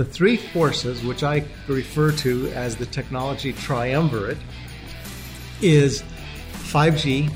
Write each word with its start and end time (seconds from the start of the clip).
the 0.00 0.04
three 0.06 0.38
forces, 0.38 1.04
which 1.04 1.22
I 1.22 1.44
refer 1.68 2.10
to 2.10 2.48
as 2.52 2.74
the 2.74 2.86
technology 2.86 3.52
triumvirate, 3.52 4.38
is 5.60 6.02
5G, 6.72 7.30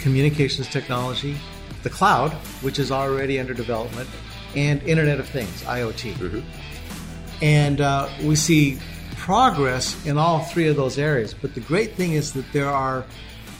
communications 0.00 0.66
technology, 0.66 1.36
the 1.84 1.88
cloud, 1.88 2.32
which 2.62 2.80
is 2.80 2.90
already 2.90 3.38
under 3.38 3.54
development, 3.54 4.08
and 4.56 4.82
Internet 4.82 5.20
of 5.20 5.28
Things, 5.28 5.62
IoT. 5.62 6.14
Mm-hmm. 6.14 7.44
And 7.44 7.80
uh, 7.80 8.08
we 8.24 8.34
see 8.34 8.80
progress 9.14 10.04
in 10.04 10.18
all 10.18 10.40
three 10.40 10.66
of 10.66 10.74
those 10.74 10.98
areas. 10.98 11.32
But 11.32 11.54
the 11.54 11.60
great 11.60 11.94
thing 11.94 12.14
is 12.14 12.32
that 12.32 12.52
there 12.52 12.70
are 12.70 13.04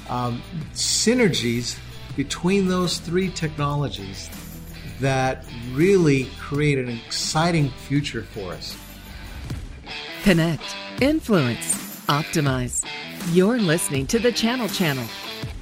um, 0.08 0.42
synergies 0.72 1.78
between 2.16 2.66
those 2.66 2.98
three 2.98 3.30
technologies 3.30 4.28
that 5.02 5.44
really 5.72 6.28
create 6.38 6.78
an 6.78 6.88
exciting 6.88 7.68
future 7.70 8.22
for 8.22 8.52
us. 8.52 8.76
Connect, 10.22 10.76
influence, 11.00 12.00
optimize. 12.06 12.86
You're 13.32 13.58
listening 13.58 14.06
to 14.08 14.18
the 14.18 14.32
Channel 14.32 14.68
Channel, 14.68 15.04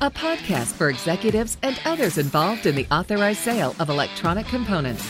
a 0.00 0.10
podcast 0.10 0.72
for 0.72 0.90
executives 0.90 1.56
and 1.62 1.80
others 1.84 2.18
involved 2.18 2.66
in 2.66 2.74
the 2.74 2.86
authorized 2.90 3.40
sale 3.40 3.74
of 3.78 3.88
electronic 3.88 4.46
components. 4.46 5.04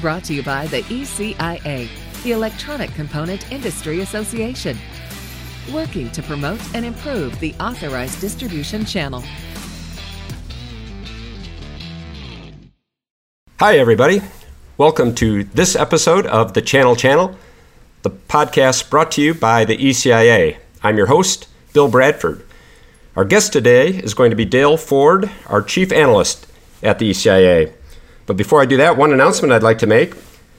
Brought 0.00 0.24
to 0.24 0.34
you 0.34 0.44
by 0.44 0.68
the 0.68 0.82
ECIA, 0.82 1.88
the 2.22 2.30
Electronic 2.30 2.94
Component 2.94 3.50
Industry 3.50 4.00
Association, 4.00 4.78
working 5.72 6.10
to 6.12 6.22
promote 6.22 6.60
and 6.74 6.84
improve 6.84 7.38
the 7.40 7.54
authorized 7.60 8.20
distribution 8.20 8.84
channel. 8.84 9.24
Hi, 13.60 13.76
everybody. 13.76 14.22
Welcome 14.76 15.16
to 15.16 15.42
this 15.42 15.74
episode 15.74 16.26
of 16.26 16.54
the 16.54 16.62
Channel 16.62 16.94
Channel, 16.94 17.36
the 18.02 18.10
podcast 18.10 18.88
brought 18.88 19.10
to 19.12 19.20
you 19.20 19.34
by 19.34 19.64
the 19.64 19.76
ECIA. 19.76 20.58
I'm 20.80 20.96
your 20.96 21.08
host, 21.08 21.48
Bill 21.72 21.88
Bradford. 21.88 22.46
Our 23.16 23.24
guest 23.24 23.52
today 23.52 23.88
is 23.88 24.14
going 24.14 24.30
to 24.30 24.36
be 24.36 24.44
Dale 24.44 24.76
Ford, 24.76 25.28
our 25.48 25.60
Chief 25.60 25.90
Analyst 25.90 26.46
at 26.84 27.00
the 27.00 27.10
ECIA. 27.10 27.72
But 28.26 28.36
before 28.36 28.62
I 28.62 28.64
do 28.64 28.76
that, 28.76 28.96
one 28.96 29.12
announcement 29.12 29.52
I'd 29.52 29.64
like 29.64 29.78
to 29.78 29.88
make. 29.88 30.14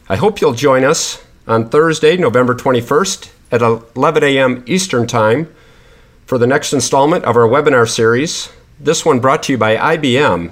I 0.10 0.18
hope 0.18 0.42
you'll 0.42 0.52
join 0.52 0.84
us 0.84 1.24
on 1.48 1.70
Thursday, 1.70 2.18
November 2.18 2.54
21st 2.54 3.32
at 3.54 3.62
11 3.62 4.24
a.m. 4.26 4.62
Eastern 4.68 5.08
Time 5.08 5.48
for 6.26 6.38
the 6.38 6.48
next 6.48 6.74
installment 6.74 7.24
of 7.24 7.38
our 7.38 7.48
webinar 7.48 7.88
series. 7.88 8.50
This 8.78 9.06
one 9.06 9.22
brought 9.22 9.44
to 9.44 9.54
you 9.54 9.58
by 9.58 9.78
IBM 9.78 10.52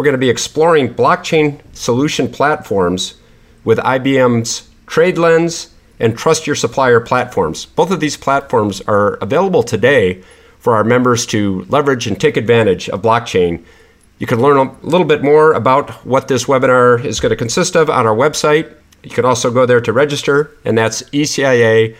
we're 0.00 0.04
going 0.04 0.14
to 0.14 0.18
be 0.18 0.30
exploring 0.30 0.94
blockchain 0.94 1.60
solution 1.74 2.26
platforms 2.32 3.16
with 3.64 3.76
IBM's 3.80 4.66
TradeLens 4.86 5.72
and 5.98 6.16
Trust 6.16 6.46
Your 6.46 6.56
Supplier 6.56 7.00
platforms. 7.00 7.66
Both 7.66 7.90
of 7.90 8.00
these 8.00 8.16
platforms 8.16 8.80
are 8.86 9.16
available 9.16 9.62
today 9.62 10.22
for 10.58 10.74
our 10.74 10.84
members 10.84 11.26
to 11.26 11.66
leverage 11.68 12.06
and 12.06 12.18
take 12.18 12.38
advantage 12.38 12.88
of 12.88 13.02
blockchain. 13.02 13.62
You 14.18 14.26
can 14.26 14.40
learn 14.40 14.56
a 14.56 14.74
little 14.80 15.06
bit 15.06 15.22
more 15.22 15.52
about 15.52 15.90
what 16.06 16.28
this 16.28 16.46
webinar 16.46 17.04
is 17.04 17.20
going 17.20 17.28
to 17.28 17.36
consist 17.36 17.76
of 17.76 17.90
on 17.90 18.06
our 18.06 18.16
website. 18.16 18.74
You 19.02 19.10
can 19.10 19.26
also 19.26 19.50
go 19.50 19.66
there 19.66 19.82
to 19.82 19.92
register, 19.92 20.56
and 20.64 20.78
that's 20.78 21.02
ecianow.org. 21.10 21.96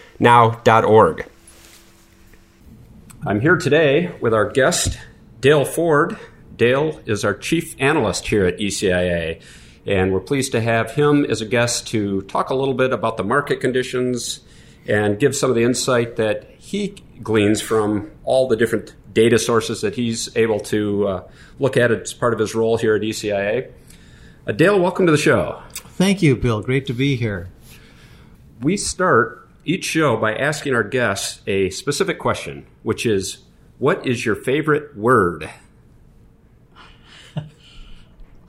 I'm 3.26 3.40
here 3.42 3.56
today 3.58 4.10
with 4.22 4.32
our 4.32 4.48
guest, 4.48 4.98
Dale 5.42 5.66
Ford. 5.66 6.18
Dale 6.60 7.00
is 7.06 7.24
our 7.24 7.32
chief 7.32 7.74
analyst 7.78 8.26
here 8.26 8.44
at 8.44 8.58
ECIA, 8.58 9.40
and 9.86 10.12
we're 10.12 10.20
pleased 10.20 10.52
to 10.52 10.60
have 10.60 10.90
him 10.90 11.24
as 11.24 11.40
a 11.40 11.46
guest 11.46 11.86
to 11.86 12.20
talk 12.20 12.50
a 12.50 12.54
little 12.54 12.74
bit 12.74 12.92
about 12.92 13.16
the 13.16 13.24
market 13.24 13.62
conditions 13.62 14.40
and 14.86 15.18
give 15.18 15.34
some 15.34 15.48
of 15.48 15.56
the 15.56 15.62
insight 15.62 16.16
that 16.16 16.50
he 16.58 17.02
gleans 17.22 17.62
from 17.62 18.10
all 18.24 18.46
the 18.46 18.56
different 18.56 18.94
data 19.14 19.38
sources 19.38 19.80
that 19.80 19.94
he's 19.94 20.36
able 20.36 20.60
to 20.60 21.08
uh, 21.08 21.28
look 21.58 21.78
at 21.78 21.90
as 21.90 22.12
part 22.12 22.34
of 22.34 22.38
his 22.38 22.54
role 22.54 22.76
here 22.76 22.94
at 22.94 23.00
ECIA. 23.00 23.72
Uh, 24.46 24.52
Dale, 24.52 24.78
welcome 24.78 25.06
to 25.06 25.12
the 25.12 25.16
show. 25.16 25.62
Thank 25.72 26.20
you, 26.20 26.36
Bill. 26.36 26.60
Great 26.60 26.84
to 26.88 26.92
be 26.92 27.16
here. 27.16 27.48
We 28.60 28.76
start 28.76 29.48
each 29.64 29.86
show 29.86 30.18
by 30.18 30.34
asking 30.34 30.74
our 30.74 30.84
guests 30.84 31.40
a 31.46 31.70
specific 31.70 32.18
question, 32.18 32.66
which 32.82 33.06
is 33.06 33.38
What 33.78 34.06
is 34.06 34.26
your 34.26 34.36
favorite 34.36 34.94
word? 34.94 35.48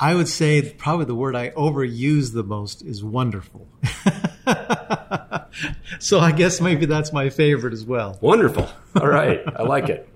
I 0.02 0.16
would 0.16 0.28
say 0.28 0.74
probably 0.74 1.06
the 1.06 1.14
word 1.14 1.36
I 1.36 1.52
overuse 1.52 2.34
the 2.34 2.44
most 2.44 2.82
is 2.82 3.04
wonderful. 3.04 3.68
so 6.00 6.20
I 6.20 6.32
guess 6.32 6.60
maybe 6.60 6.88
that's 6.88 7.14
my 7.14 7.30
favorite 7.30 7.72
as 7.72 7.86
well. 7.86 8.18
Wonderful. 8.20 8.68
All 9.00 9.08
right. 9.08 9.42
I 9.56 9.62
like 9.62 9.90
it. 9.90 10.10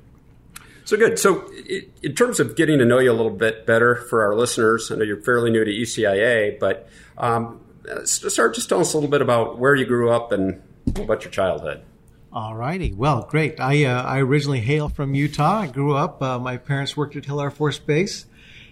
So 0.85 0.97
good. 0.97 1.19
So, 1.19 1.47
in 2.03 2.15
terms 2.15 2.39
of 2.39 2.55
getting 2.55 2.79
to 2.79 2.85
know 2.85 2.97
you 2.97 3.11
a 3.11 3.13
little 3.13 3.31
bit 3.31 3.67
better 3.67 3.95
for 3.95 4.23
our 4.23 4.35
listeners, 4.35 4.91
I 4.91 4.95
know 4.95 5.03
you're 5.03 5.21
fairly 5.21 5.51
new 5.51 5.63
to 5.63 5.71
ECIA, 5.71 6.59
but 6.59 6.89
um, 7.17 7.61
start 8.05 8.55
just 8.55 8.69
tell 8.69 8.79
us 8.79 8.93
a 8.93 8.97
little 8.97 9.09
bit 9.09 9.21
about 9.21 9.59
where 9.59 9.75
you 9.75 9.85
grew 9.85 10.09
up 10.09 10.31
and 10.31 10.61
about 10.95 11.23
your 11.23 11.31
childhood. 11.31 11.83
All 12.31 12.55
righty. 12.55 12.91
Well, 12.91 13.27
great. 13.29 13.59
I 13.59 13.85
uh, 13.85 14.03
I 14.03 14.19
originally 14.19 14.61
hail 14.61 14.89
from 14.89 15.15
Utah. 15.15 15.61
I 15.61 15.67
grew 15.67 15.95
up. 15.95 16.21
Uh, 16.21 16.37
my 16.37 16.57
parents 16.57 16.97
worked 16.97 17.15
at 17.15 17.25
Hill 17.25 17.39
Air 17.39 17.51
Force 17.51 17.79
Base. 17.79 18.25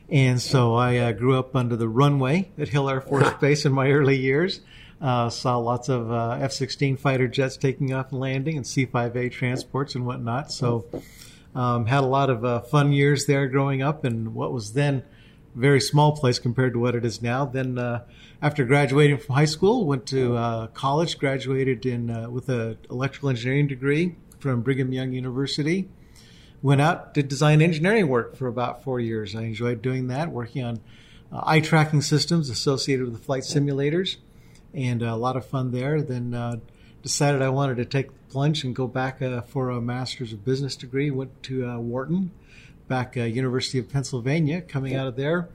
And 0.10 0.42
so 0.42 0.76
I 0.76 0.98
uh, 0.98 1.12
grew 1.14 1.38
up 1.38 1.56
under 1.56 1.76
the 1.76 1.88
runway 1.88 2.52
at 2.58 2.70
Hill 2.70 2.90
Air 2.90 3.02
Force 3.02 3.34
Base 3.42 3.66
in 3.66 3.72
my 3.72 3.90
early 3.90 4.18
years. 4.18 4.62
Uh, 5.02 5.30
saw 5.30 5.58
lots 5.58 5.90
of 5.90 6.12
uh, 6.12 6.38
F 6.40 6.52
16 6.52 6.98
fighter 6.98 7.28
jets 7.28 7.58
taking 7.58 7.94
off 7.94 8.12
and 8.12 8.22
landing 8.22 8.56
and 8.56 8.66
C 8.66 8.86
5A 8.86 9.32
transports 9.32 9.96
and 9.96 10.06
whatnot. 10.06 10.52
So 10.52 10.86
um, 11.56 11.88
had 11.88 12.04
a 12.04 12.08
lot 12.08 12.30
of 12.30 12.46
uh, 12.46 12.62
fun 12.62 12.94
years 12.94 13.26
there 13.26 13.48
growing 13.48 13.82
up 13.82 14.06
in 14.06 14.34
what 14.34 14.54
was 14.54 14.74
then 14.74 15.04
a 15.56 15.60
very 15.60 15.82
small 15.82 16.16
place 16.16 16.40
compared 16.40 16.74
to 16.74 16.80
what 16.80 16.96
it 16.96 17.04
is 17.04 17.22
now. 17.22 17.46
Then 17.46 17.78
uh, 17.78 18.06
after 18.42 18.64
graduating 18.64 19.18
from 19.18 19.36
high 19.36 19.46
school, 19.46 19.86
went 19.86 20.06
to 20.08 20.38
uh, 20.38 20.68
college, 20.68 21.18
graduated 21.18 21.86
in 21.86 22.32
with 22.32 22.48
an 22.50 22.78
electrical 22.90 23.30
engineering 23.30 23.68
degree 23.68 24.16
from 24.40 24.62
Brigham 24.62 24.94
Young 24.94 25.12
University 25.12 25.90
went 26.64 26.82
out, 26.82 27.14
did 27.14 27.28
design 27.28 27.62
engineering 27.62 28.08
work 28.08 28.36
for 28.36 28.48
about 28.48 28.84
four 28.84 29.00
years. 29.00 29.36
I 29.36 29.44
enjoyed 29.44 29.84
doing 29.84 30.08
that, 30.08 30.32
working 30.32 30.64
on 30.64 30.80
uh, 31.32 31.42
eye 31.44 31.60
tracking 31.60 32.02
systems 32.02 32.50
associated 32.50 33.06
with 33.06 33.14
the 33.14 33.24
flight 33.24 33.44
simulators, 33.44 34.16
and 34.74 35.04
uh, 35.04 35.08
a 35.08 35.18
lot 35.18 35.36
of 35.36 35.46
fun 35.46 35.72
there. 35.72 36.02
Then 36.02 36.34
uh, 36.34 36.56
decided 37.04 37.42
I 37.42 37.50
wanted 37.50 37.78
to 37.78 37.86
take 37.86 38.08
the 38.08 38.32
plunge 38.32 38.64
and 38.64 38.74
go 38.74 38.88
back 38.88 39.22
uh, 39.22 39.42
for 39.42 39.70
a 39.70 39.82
master's 39.82 40.32
of 40.32 40.46
business 40.46 40.78
degree. 40.78 41.12
Went 41.12 41.44
to 41.44 41.68
uh, 41.68 41.78
Wharton, 41.80 42.32
back 42.88 43.18
uh, 43.18 43.24
University 43.24 43.78
of 43.78 43.90
Pennsylvania. 43.90 44.62
Coming 44.62 44.96
out 44.96 45.08
of 45.08 45.18
there, 45.18 45.50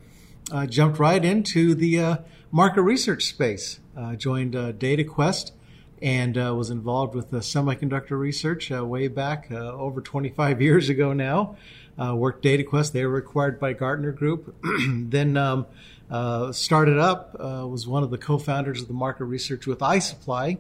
jumped 0.66 0.98
right 0.98 1.24
into 1.24 1.74
the 1.74 2.18
market 2.52 2.82
research 2.82 3.24
space. 3.24 3.80
joined 4.18 4.52
DataQuest 4.52 5.52
and 6.00 6.38
uh, 6.38 6.54
was 6.54 6.70
involved 6.70 7.14
with 7.14 7.30
the 7.30 7.38
semiconductor 7.38 8.18
research 8.18 8.70
uh, 8.70 8.84
way 8.84 9.08
back 9.08 9.48
uh, 9.50 9.72
over 9.72 10.00
25 10.00 10.62
years 10.62 10.88
ago 10.88 11.12
now. 11.12 11.56
Uh, 11.98 12.14
worked 12.14 12.44
DataQuest. 12.44 12.92
They 12.92 13.04
were 13.06 13.16
acquired 13.16 13.58
by 13.58 13.72
Gartner 13.72 14.12
Group. 14.12 14.54
then 14.88 15.36
um, 15.36 15.66
uh, 16.08 16.52
started 16.52 16.96
up, 16.96 17.34
uh, 17.40 17.66
was 17.66 17.88
one 17.88 18.04
of 18.04 18.10
the 18.10 18.18
co-founders 18.18 18.80
of 18.80 18.86
the 18.86 18.94
market 18.94 19.24
research 19.24 19.66
with 19.66 19.80
iSuppli. 19.80 20.58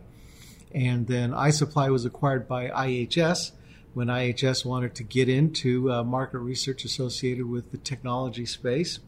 And 0.74 1.06
then 1.06 1.30
iSuppli 1.30 1.90
was 1.92 2.04
acquired 2.04 2.48
by 2.48 2.68
IHS 2.68 3.52
when 3.94 4.08
IHS 4.08 4.64
wanted 4.64 4.96
to 4.96 5.04
get 5.04 5.28
into 5.28 6.04
market 6.04 6.38
research 6.40 6.84
associated 6.84 7.48
with 7.48 7.70
the 7.70 7.78
technology 7.78 8.44
space. 8.44 8.98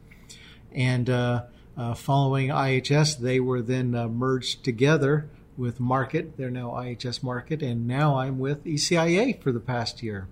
And 0.71 1.07
following 1.95 2.47
IHS, 2.47 3.19
they 3.19 3.39
were 3.41 3.61
then 3.61 3.91
merged 3.91 4.63
together 4.63 5.29
with 5.57 5.79
Markit. 5.79 6.37
They're 6.37 6.49
now 6.49 6.71
IHS 6.71 7.21
Markit, 7.21 7.61
and 7.61 7.87
now 7.87 8.17
I'm 8.17 8.39
with 8.39 8.63
ECIA 8.63 9.41
for 9.41 9.51
the 9.51 9.59
past 9.59 10.01
year. 10.03 10.27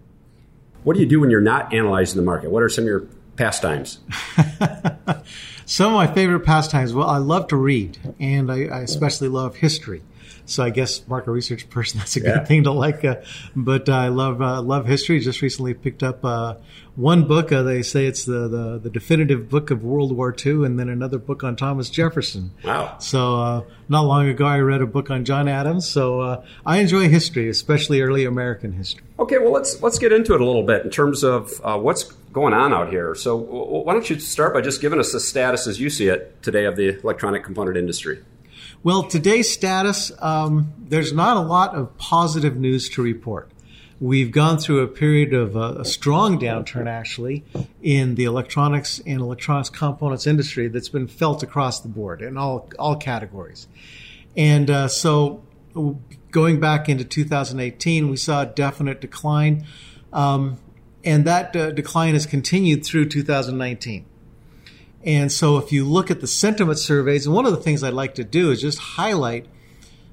What 0.83 0.95
do 0.95 1.01
you 1.01 1.06
do 1.07 1.19
when 1.19 1.30
you're 1.30 1.42
not 1.42 1.74
analyzing 1.74 2.18
the 2.18 2.25
market? 2.25 2.51
What 2.51 2.63
are 2.63 2.69
some 2.69 2.83
of 2.83 2.88
your 2.88 3.07
pastimes? 3.36 4.00
some 5.66 5.94
of 5.94 5.94
my 5.94 6.07
favorite 6.07 6.42
pastimes. 6.42 6.94
Well, 6.94 7.07
I 7.07 7.18
love 7.18 7.48
to 7.50 7.57
read, 7.57 7.98
and 8.19 8.51
I, 8.51 8.66
I 8.66 8.81
especially 8.81 9.27
love 9.27 9.57
history. 9.57 10.04
So 10.50 10.63
I 10.63 10.69
guess 10.69 11.07
market 11.07 11.31
research 11.31 11.69
person, 11.69 12.00
that's 12.00 12.16
a 12.16 12.19
good 12.19 12.36
yeah. 12.36 12.44
thing 12.44 12.63
to 12.63 12.72
like. 12.72 13.06
Uh, 13.06 13.18
but 13.56 13.90
I 13.90 14.07
love 14.07 14.42
uh, 14.42 14.62
love 14.62 14.86
history. 14.86 15.19
Just 15.19 15.42
recently 15.42 15.74
picked 15.74 16.04
up 16.04 16.24
uh, 16.25 16.56
one 16.96 17.28
book. 17.28 17.51
Uh, 17.51 17.63
they 17.63 17.81
say 17.81 18.06
it's 18.06 18.25
the, 18.25 18.48
the, 18.48 18.80
the 18.80 18.90
definitive 18.90 19.50
book 19.50 19.72
of 19.72 19.84
World 19.84 20.16
War 20.16 20.36
II, 20.46 20.66
and 20.66 20.80
then 20.80 20.90
another 20.90 21.18
book 21.18 21.44
on 21.44 21.56
Thomas 21.56 21.90
Jefferson. 21.90 22.51
Wow! 22.63 22.98
So 23.00 23.40
uh, 23.40 23.62
not 23.88 24.01
long 24.01 24.28
ago, 24.28 24.46
I 24.46 24.60
read 24.60 24.81
a 24.81 24.88
book 24.88 25.12
on 25.12 25.25
John 25.25 25.48
Adams. 25.48 25.88
So 25.88 26.22
uh, 26.22 26.46
I 26.66 26.78
enjoy 26.78 27.10
history, 27.10 27.50
especially 27.50 28.01
early 28.01 28.25
American 28.25 28.74
history. 28.74 29.04
Okay, 29.19 29.38
well 29.38 29.51
let's 29.51 29.81
let's 29.81 30.00
get 30.00 30.12
into 30.12 30.34
it 30.34 30.42
a 30.42 30.46
little 30.46 30.63
bit 30.63 30.84
in 30.84 30.90
terms 30.90 31.24
of 31.24 31.60
what's 31.63 32.04
going 32.31 32.54
on 32.54 32.74
out 32.74 32.90
here. 32.90 33.16
So 33.16 33.36
why 33.36 33.94
don't 33.94 34.10
you 34.10 34.19
start 34.19 34.54
by 34.54 34.62
just 34.62 34.81
giving 34.81 35.00
us 35.00 35.12
the 35.12 35.19
status 35.19 35.68
as 35.68 35.80
you 35.80 35.90
see 35.90 36.07
it 36.07 36.42
today 36.42 36.66
of 36.66 36.75
the 36.75 37.00
electronic 37.00 37.44
component 37.44 37.78
industry? 37.78 38.19
Well, 38.81 39.04
today's 39.04 39.52
status, 39.52 40.10
um, 40.20 40.72
there's 40.80 41.12
not 41.12 41.36
a 41.36 41.42
lot 41.42 41.76
of 41.76 41.98
positive 41.98 42.56
news 42.56 42.88
to 42.92 43.02
report. 43.02 43.52
We've 44.00 44.31
gone 44.31 44.58
through 44.58 44.84
a 44.84 44.88
period 44.88 45.34
of 45.34 45.58
uh, 45.58 45.80
a 45.80 45.84
strong 45.84 46.40
downturn, 46.40 46.88
actually, 46.88 47.44
in 47.81 48.16
the 48.16 48.24
electronics 48.24 49.02
and 49.06 49.20
electronics 49.20 49.70
components 49.70 50.26
industry 50.26 50.70
that's 50.70 50.88
been 50.88 51.08
felt 51.08 51.44
across 51.44 51.81
the 51.81 51.90
board 51.90 52.22
in 52.22 52.38
all, 52.38 52.70
all 52.80 52.96
categories. 52.96 53.68
And 54.38 54.70
uh, 54.70 54.88
so, 54.88 55.44
going 56.32 56.62
back 56.62 56.88
into 56.88 57.04
2018, 57.04 58.10
we 58.10 58.16
saw 58.16 58.44
a 58.44 58.46
definite 58.46 59.02
decline. 59.02 59.66
Um, 60.14 60.58
and 61.04 61.25
that 61.25 61.54
uh, 61.54 61.72
decline 61.72 62.14
has 62.14 62.25
continued 62.25 62.86
through 62.86 63.10
2019. 63.10 64.06
And 65.04 65.31
so, 65.31 65.57
if 65.57 65.72
you 65.72 65.86
look 65.86 66.12
at 66.12 66.19
the 66.19 66.28
sentiment 66.28 66.78
surveys, 66.78 67.25
and 67.25 67.34
one 67.34 67.46
of 67.46 67.51
the 67.51 67.62
things 67.62 67.84
I'd 67.84 67.94
like 67.94 68.16
to 68.16 68.24
do 68.24 68.51
is 68.51 68.62
just 68.62 68.80
highlight 68.80 69.48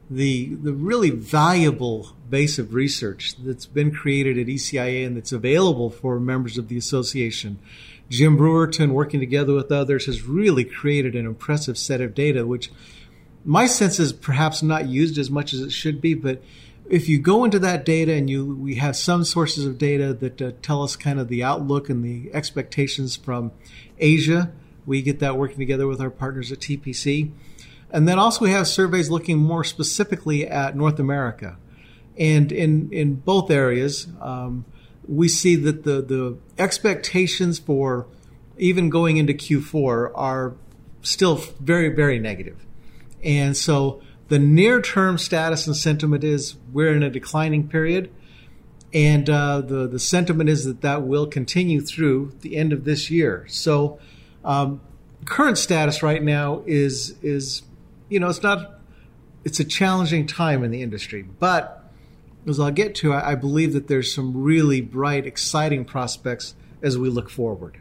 the 0.09 0.55
the 0.55 0.73
really 0.73 1.11
valuable 1.11 2.13
base 2.31 2.59
of 2.59 2.75
research 2.75 3.35
that's 3.39 3.67
been 3.67 3.91
created 3.91 4.39
at 4.39 4.47
ECIA 4.47 5.07
and 5.07 5.17
that's 5.17 5.33
available 5.33 5.91
for 5.91 6.21
members 6.21 6.59
of 6.59 6.69
the 6.69 6.77
association. 6.77 7.59
Jim 8.09 8.39
Brewerton, 8.39 8.91
working 8.93 9.19
together 9.19 9.53
with 9.53 9.73
others, 9.73 10.07
has 10.07 10.23
really 10.23 10.65
created 10.65 11.17
an 11.17 11.27
impressive 11.27 11.77
set 11.77 12.01
of 12.01 12.15
data, 12.15 12.47
which 12.47 12.71
my 13.45 13.67
sense 13.67 13.99
is 13.99 14.13
perhaps 14.13 14.63
not 14.63 14.87
used 14.89 15.19
as 15.19 15.31
much 15.31 15.53
as 15.53 15.61
it 15.61 15.73
should 15.73 16.01
be, 16.01 16.15
but 16.15 16.41
if 16.89 17.09
you 17.09 17.19
go 17.19 17.45
into 17.45 17.59
that 17.59 17.85
data 17.85 18.13
and 18.13 18.31
you 18.31 18.55
we 18.55 18.77
have 18.77 18.97
some 18.97 19.25
sources 19.25 19.67
of 19.67 19.79
data 19.79 20.15
that 20.15 20.41
uh, 20.41 20.53
tell 20.63 20.85
us 20.85 20.95
kind 20.95 21.19
of 21.19 21.27
the 21.27 21.43
outlook 21.43 21.89
and 21.89 22.05
the 22.05 22.31
expectations 22.33 23.17
from 23.17 23.51
Asia, 23.99 24.53
we 24.87 25.03
get 25.03 25.19
that 25.19 25.37
working 25.37 25.59
together 25.59 25.87
with 25.87 26.01
our 26.01 26.11
partners 26.11 26.51
at 26.53 26.61
TPC. 26.61 27.33
And 27.91 28.09
then 28.09 28.19
also 28.19 28.45
we 28.45 28.51
have 28.53 28.67
surveys 28.67 29.11
looking 29.11 29.39
more 29.39 29.65
specifically 29.65 30.47
at 30.47 30.77
North 30.77 30.99
America. 30.99 31.57
And 32.19 32.51
in, 32.51 32.91
in 32.93 33.17
both 33.17 33.51
areas, 33.51 34.07
um, 34.21 34.65
we 35.07 35.29
see 35.29 35.57
that 35.57 35.85
the, 35.85 36.03
the 36.03 36.39
expectations 36.59 37.59
for 37.59 38.07
even 38.59 38.89
going 38.89 39.19
into 39.19 39.35
Q4 39.35 40.13
are 40.15 40.55
still 41.03 41.37
very, 41.61 41.89
very 41.89 42.19
negative. 42.19 42.65
And 43.23 43.57
so 43.57 44.01
the 44.29 44.39
near 44.39 44.81
term 44.81 45.19
status 45.19 45.67
and 45.67 45.77
sentiment 45.77 46.25
is 46.25 46.57
we're 46.73 46.93
in 46.93 47.03
a 47.03 47.11
declining 47.11 47.69
period. 47.69 48.11
And 48.93 49.29
uh, 49.29 49.61
the, 49.61 49.87
the 49.87 49.99
sentiment 49.99 50.49
is 50.49 50.65
that 50.65 50.81
that 50.81 51.03
will 51.03 51.27
continue 51.27 51.81
through 51.81 52.33
the 52.41 52.57
end 52.57 52.73
of 52.73 52.85
this 52.85 53.11
year. 53.11 53.45
So, 53.49 53.99
um, 54.47 54.81
current 55.25 55.59
status 55.59 56.03
right 56.03 56.23
now 56.23 56.63
is, 56.67 57.17
is, 57.21 57.63
you 58.09 58.21
know, 58.21 58.29
it's 58.29 58.43
not, 58.43 58.81
it's 59.45 59.61
a 59.61 59.65
challenging 59.65 60.27
time 60.27 60.65
in 60.65 60.71
the 60.71 60.83
industry. 60.83 61.23
But 61.23 61.85
as 62.47 62.61
I'll 62.61 62.71
get 62.71 62.95
to, 62.97 63.13
I, 63.13 63.33
I 63.33 63.35
believe 63.35 63.73
that 63.73 63.89
there's 63.89 64.15
some 64.15 64.43
really 64.43 64.81
bright, 64.81 65.27
exciting 65.27 65.85
prospects 65.85 66.55
as 66.81 66.97
we 66.97 67.11
look 67.11 67.29
forward. 67.29 67.81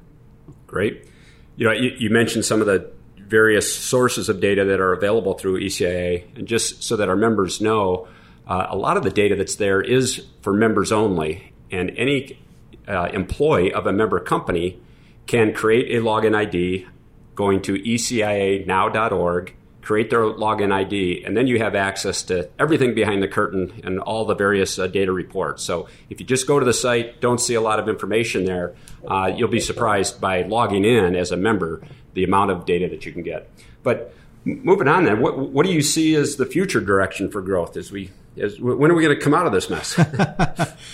Great. 0.65 1.07
You 1.55 1.67
know, 1.67 1.71
you, 1.71 1.91
you 1.97 2.09
mentioned 2.09 2.43
some 2.43 2.61
of 2.61 2.67
the 2.67 2.91
various 3.17 3.73
sources 3.73 4.27
of 4.27 4.39
data 4.39 4.65
that 4.65 4.79
are 4.79 4.93
available 4.93 5.35
through 5.35 5.59
ECIA. 5.59 6.25
And 6.35 6.47
just 6.47 6.83
so 6.83 6.95
that 6.95 7.09
our 7.09 7.15
members 7.15 7.61
know, 7.61 8.07
uh, 8.47 8.67
a 8.69 8.75
lot 8.75 8.97
of 8.97 9.03
the 9.03 9.09
data 9.11 9.35
that's 9.35 9.55
there 9.55 9.81
is 9.81 10.25
for 10.41 10.53
members 10.53 10.91
only. 10.91 11.53
And 11.71 11.91
any 11.91 12.39
uh, 12.87 13.09
employee 13.13 13.71
of 13.71 13.85
a 13.85 13.93
member 13.93 14.19
company 14.19 14.79
can 15.27 15.53
create 15.53 15.95
a 15.95 16.01
login 16.01 16.35
ID 16.35 16.87
going 17.35 17.61
to 17.63 17.73
ecianow.org, 17.73 19.55
create 19.81 20.09
their 20.09 20.21
login 20.21 20.71
ID, 20.71 21.23
and 21.25 21.37
then 21.37 21.47
you 21.47 21.59
have 21.59 21.75
access 21.75 22.23
to 22.23 22.49
everything 22.57 22.95
behind 22.95 23.21
the 23.21 23.27
curtain 23.27 23.81
and 23.83 23.99
all 23.99 24.25
the 24.25 24.33
various 24.33 24.79
uh, 24.79 24.87
data 24.87 25.11
reports. 25.11 25.63
So 25.63 25.87
if 26.09 26.19
you 26.19 26.25
just 26.25 26.47
go 26.47 26.59
to 26.59 26.65
the 26.65 26.73
site, 26.73 27.21
don't 27.21 27.39
see 27.39 27.53
a 27.53 27.61
lot 27.61 27.79
of 27.79 27.87
information 27.87 28.45
there, 28.45 28.75
uh, 29.07 29.31
you'll 29.35 29.49
be 29.49 29.59
surprised 29.59 30.19
by 30.19 30.41
logging 30.43 30.85
in 30.85 31.15
as 31.15 31.31
a 31.31 31.37
member 31.37 31.83
the 32.13 32.23
amount 32.23 32.51
of 32.51 32.65
data 32.65 32.87
that 32.89 33.05
you 33.05 33.11
can 33.11 33.21
get. 33.21 33.49
But 33.83 34.13
moving 34.45 34.87
on, 34.87 35.03
then, 35.03 35.21
what, 35.21 35.37
what 35.37 35.65
do 35.65 35.71
you 35.71 35.81
see 35.81 36.15
as 36.15 36.37
the 36.37 36.45
future 36.45 36.79
direction 36.79 37.29
for 37.29 37.41
growth? 37.41 37.77
As 37.77 37.91
we, 37.91 38.11
as 38.37 38.59
when 38.59 38.89
are 38.89 38.95
we 38.95 39.03
going 39.03 39.15
to 39.15 39.21
come 39.21 39.33
out 39.33 39.45
of 39.45 39.51
this 39.51 39.69
mess? 39.69 39.99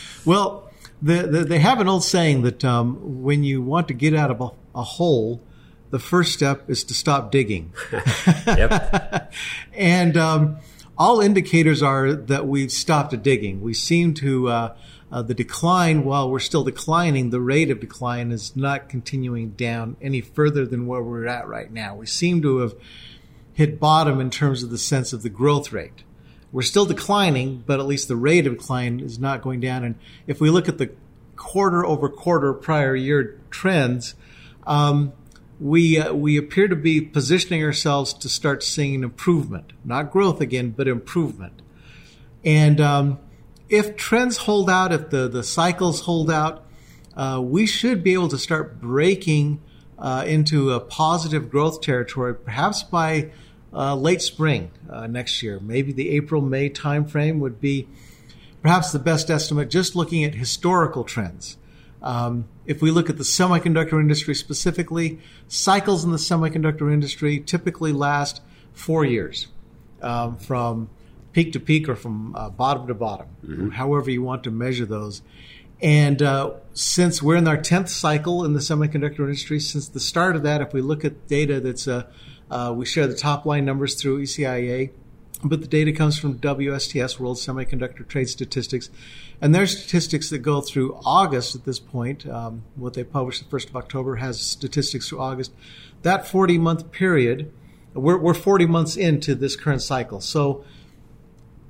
well, 0.26 0.71
the, 1.02 1.24
the, 1.24 1.44
they 1.46 1.60
have 1.60 1.80
an 1.80 1.88
old 1.88 2.04
saying 2.04 2.44
that 2.44 2.64
um, 2.64 3.24
when 3.24 3.44
you 3.44 3.62
want 3.62 3.88
to 3.88 3.94
get 3.94 4.14
out 4.14 4.32
of 4.32 4.42
a, 4.42 4.50
a, 4.76 4.84
hole, 4.84 5.42
the 5.90 6.00
first 6.00 6.34
step 6.34 6.70
is 6.70 6.84
to 6.86 6.94
stop 6.94 7.32
digging. 7.32 7.74
and 9.74 10.18
um, 10.18 10.58
all 10.98 11.20
indicators 11.20 11.82
are 11.82 12.14
that 12.14 12.48
we've 12.48 12.72
stopped 12.72 13.22
digging. 13.24 13.62
We 13.62 13.74
seem 13.74 14.14
to 14.16 14.50
uh, 14.50 14.76
uh, 15.12 15.22
the 15.22 15.34
decline, 15.34 16.06
while 16.06 16.30
we're 16.30 16.40
still 16.40 16.64
declining, 16.64 17.32
the 17.32 17.42
rate 17.42 17.70
of 17.70 17.80
decline 17.80 18.32
is 18.32 18.56
not 18.56 18.88
continuing 18.88 19.50
down 19.52 19.98
any 20.02 20.22
further 20.22 20.66
than 20.66 20.88
where 20.88 21.02
we're 21.02 21.28
at 21.28 21.48
right 21.48 21.72
now. 21.72 21.96
We 21.96 22.06
seem 22.06 22.42
to 22.44 22.60
have 22.60 22.76
hit 23.54 23.80
bottom 23.80 24.22
in 24.22 24.30
terms 24.30 24.64
of 24.64 24.70
the 24.70 24.78
sense 24.78 25.12
of 25.12 25.24
the 25.24 25.30
growth 25.30 25.74
rate. 25.74 26.04
We're 26.52 26.62
still 26.64 26.86
declining, 26.86 27.64
but 27.66 27.80
at 27.80 27.86
least 27.86 28.08
the 28.08 28.16
rate 28.16 28.46
of 28.46 28.58
decline 28.58 29.00
is 29.00 29.20
not 29.20 29.42
going 29.42 29.62
down. 29.62 29.84
And 29.84 29.96
if 30.28 30.42
we 30.42 30.50
look 30.50 30.68
at 30.68 30.78
the 30.78 30.92
quarter 31.36 31.86
over 31.86 32.10
quarter 32.10 32.54
prior 32.54 32.96
year 32.96 33.40
trends, 33.50 34.16
um, 34.68 35.14
we 35.60 36.00
uh, 36.00 36.14
we 36.14 36.38
appear 36.38 36.68
to 36.68 36.76
be 36.76 37.02
positioning 37.02 37.64
ourselves 37.64 38.14
to 38.14 38.28
start 38.28 38.64
seeing 38.64 39.04
improvement, 39.04 39.74
not 39.86 40.12
growth 40.12 40.42
again, 40.42 40.72
but 40.72 40.88
improvement. 40.88 41.62
And 42.44 42.82
um, 42.82 43.20
if 43.70 43.96
trends 43.96 44.38
hold 44.38 44.70
out, 44.70 44.92
if 44.92 45.10
the, 45.10 45.28
the 45.28 45.44
cycles 45.44 46.02
hold 46.02 46.30
out, 46.30 46.66
uh, 47.16 47.40
we 47.44 47.66
should 47.66 48.04
be 48.04 48.14
able 48.14 48.30
to 48.30 48.38
start 48.38 48.82
breaking 48.82 49.62
uh, 49.98 50.24
into 50.26 50.72
a 50.72 50.80
positive 50.80 51.50
growth 51.50 51.82
territory, 51.82 52.34
perhaps 52.34 52.84
by 52.84 53.32
uh, 53.74 53.96
late 53.96 54.22
spring 54.22 54.72
uh, 54.90 55.08
next 55.08 55.42
year. 55.42 55.60
Maybe 55.60 55.92
the 55.92 56.10
April 56.12 56.42
May 56.42 56.70
timeframe 56.70 57.40
would 57.40 57.62
be 57.62 57.88
perhaps 58.62 58.92
the 58.92 59.00
best 59.00 59.30
estimate, 59.30 59.70
just 59.70 59.96
looking 59.96 60.24
at 60.24 60.36
historical 60.36 61.04
trends. 61.04 61.58
Um, 62.02 62.46
if 62.66 62.82
we 62.82 62.92
look 62.92 63.10
at 63.10 63.18
the 63.18 63.24
semiconductor 63.24 64.00
industry 64.00 64.34
specifically, 64.34 65.20
cycles 65.48 66.04
in 66.04 66.12
the 66.12 66.18
semiconductor 66.18 66.92
industry 66.92 67.40
typically 67.40 67.92
last 67.92 68.42
four 68.74 69.06
years 69.06 69.48
um, 70.02 70.38
from 70.38 70.90
peak 71.32 71.54
to 71.54 71.60
peak 71.60 71.88
or 71.88 71.96
from 71.96 72.36
uh, 72.36 72.50
bottom 72.50 72.88
to 72.88 72.94
bottom, 72.94 73.28
mm-hmm. 73.46 73.70
however 73.70 74.10
you 74.10 74.22
want 74.22 74.44
to 74.44 74.52
measure 74.52 74.86
those. 74.86 75.22
And 75.82 76.22
uh, 76.22 76.54
since 76.74 77.24
we're 77.24 77.38
in 77.38 77.48
our 77.48 77.58
10th 77.58 77.90
cycle 77.90 78.46
in 78.46 78.54
the 78.54 78.60
semiconductor 78.60 79.20
industry, 79.20 79.60
since 79.60 79.88
the 79.88 80.00
start 80.00 80.36
of 80.36 80.44
that, 80.44 80.62
if 80.62 80.74
we 80.74 80.82
look 80.82 81.04
at 81.04 81.28
data 81.28 81.60
that's, 81.60 81.88
uh, 81.88 82.06
uh 82.52 82.74
we 82.76 82.86
share 82.86 83.08
the 83.08 83.16
top 83.16 83.46
line 83.46 83.66
numbers 83.66 83.96
through 83.96 84.22
ECIA, 84.22 84.92
but 85.44 85.62
the 85.62 85.68
data 85.68 85.92
comes 85.92 86.20
from 86.20 86.38
WSTS, 86.40 87.20
World 87.20 87.38
Semiconductor 87.38 88.08
Trade 88.08 88.30
Statistics. 88.30 88.90
And 89.42 89.56
their 89.56 89.66
statistics 89.66 90.30
that 90.30 90.40
go 90.40 90.62
through 90.62 91.00
August 91.04 91.56
at 91.56 91.66
this 91.66 91.80
point, 91.80 92.28
um, 92.28 92.62
what 92.76 92.94
they 92.94 93.04
published 93.04 93.50
the 93.50 93.58
1st 93.58 93.70
of 93.70 93.76
October 93.76 94.18
has 94.18 94.40
statistics 94.40 95.10
through 95.10 95.20
August. 95.20 95.52
That 96.04 96.28
40 96.28 96.60
month 96.60 96.92
period, 96.92 97.52
we're, 97.96 98.18
we're 98.18 98.36
40 98.36 98.68
months 98.68 98.96
into 98.96 99.34
this 99.34 99.56
current 99.56 99.82
cycle. 99.82 100.22
So 100.22 100.64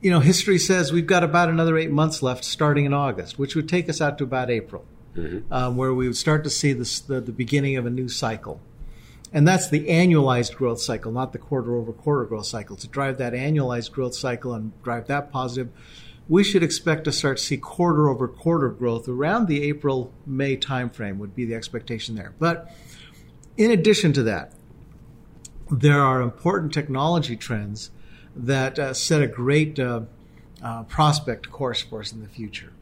you 0.01 0.09
know, 0.09 0.19
history 0.19 0.57
says 0.57 0.91
we've 0.91 1.07
got 1.07 1.23
about 1.23 1.50
another 1.50 1.77
eight 1.77 1.91
months 1.91 2.23
left 2.23 2.43
starting 2.43 2.85
in 2.85 2.93
August, 2.93 3.38
which 3.38 3.55
would 3.55 3.69
take 3.69 3.88
us 3.88 4.01
out 4.01 4.17
to 4.17 4.23
about 4.23 4.50
April, 4.50 4.83
mm-hmm. 5.15 5.51
um, 5.53 5.77
where 5.77 5.93
we 5.93 6.07
would 6.07 6.17
start 6.17 6.43
to 6.43 6.50
see 6.50 6.73
this, 6.73 7.00
the, 7.00 7.21
the 7.21 7.31
beginning 7.31 7.77
of 7.77 7.85
a 7.85 7.89
new 7.89 8.09
cycle. 8.09 8.59
And 9.33 9.47
that's 9.47 9.69
the 9.69 9.88
annualized 9.88 10.55
growth 10.55 10.81
cycle, 10.81 11.11
not 11.11 11.31
the 11.31 11.38
quarter 11.39 11.75
over 11.75 11.93
quarter 11.93 12.25
growth 12.25 12.47
cycle. 12.47 12.75
To 12.75 12.88
drive 12.88 13.17
that 13.19 13.33
annualized 13.33 13.91
growth 13.91 14.15
cycle 14.15 14.53
and 14.53 14.71
drive 14.83 15.07
that 15.07 15.31
positive, 15.31 15.69
we 16.27 16.43
should 16.43 16.63
expect 16.63 17.05
to 17.05 17.11
start 17.11 17.38
to 17.38 17.43
see 17.43 17.57
quarter 17.57 18.09
over 18.09 18.27
quarter 18.27 18.69
growth 18.69 19.07
around 19.07 19.47
the 19.47 19.63
April 19.63 20.11
May 20.25 20.57
timeframe, 20.57 21.17
would 21.17 21.35
be 21.35 21.45
the 21.45 21.55
expectation 21.55 22.15
there. 22.15 22.33
But 22.39 22.73
in 23.57 23.71
addition 23.71 24.13
to 24.13 24.23
that, 24.23 24.53
there 25.69 26.01
are 26.01 26.21
important 26.21 26.73
technology 26.73 27.38
trends 27.38 27.91
that 28.35 28.77
uh, 28.77 28.93
set 28.93 29.21
a 29.21 29.27
great 29.27 29.79
uh, 29.79 30.01
uh, 30.61 30.83
prospect 30.83 31.51
course 31.51 31.81
for 31.81 32.01
us 32.01 32.11
in 32.11 32.21
the 32.21 32.27
future. 32.27 32.73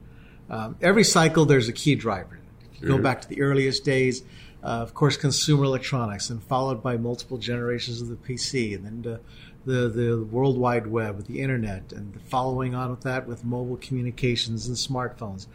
Um, 0.49 0.75
every 0.81 1.03
cycle, 1.03 1.45
there's 1.45 1.69
a 1.69 1.73
key 1.73 1.95
driver. 1.95 2.39
If 2.73 2.81
you 2.81 2.87
mm-hmm. 2.87 2.97
go 2.97 3.03
back 3.03 3.21
to 3.21 3.29
the 3.29 3.41
earliest 3.41 3.83
days, 3.85 4.23
uh, 4.63 4.67
of 4.67 4.93
course, 4.93 5.15
consumer 5.15 5.63
electronics, 5.63 6.29
and 6.29 6.43
followed 6.43 6.83
by 6.83 6.97
multiple 6.97 7.37
generations 7.37 8.01
of 8.01 8.09
the 8.09 8.15
PC, 8.15 8.75
and 8.75 8.85
then 8.85 9.01
the, 9.01 9.19
the, 9.65 9.89
the 9.89 10.23
World 10.23 10.57
Wide 10.57 10.87
Web 10.87 11.25
the 11.27 11.41
internet, 11.41 11.93
and 11.93 12.19
following 12.23 12.75
on 12.75 12.91
with 12.91 13.01
that 13.01 13.27
with 13.27 13.45
mobile 13.45 13.77
communications 13.77 14.67
and 14.67 14.75
smartphones. 14.75 15.47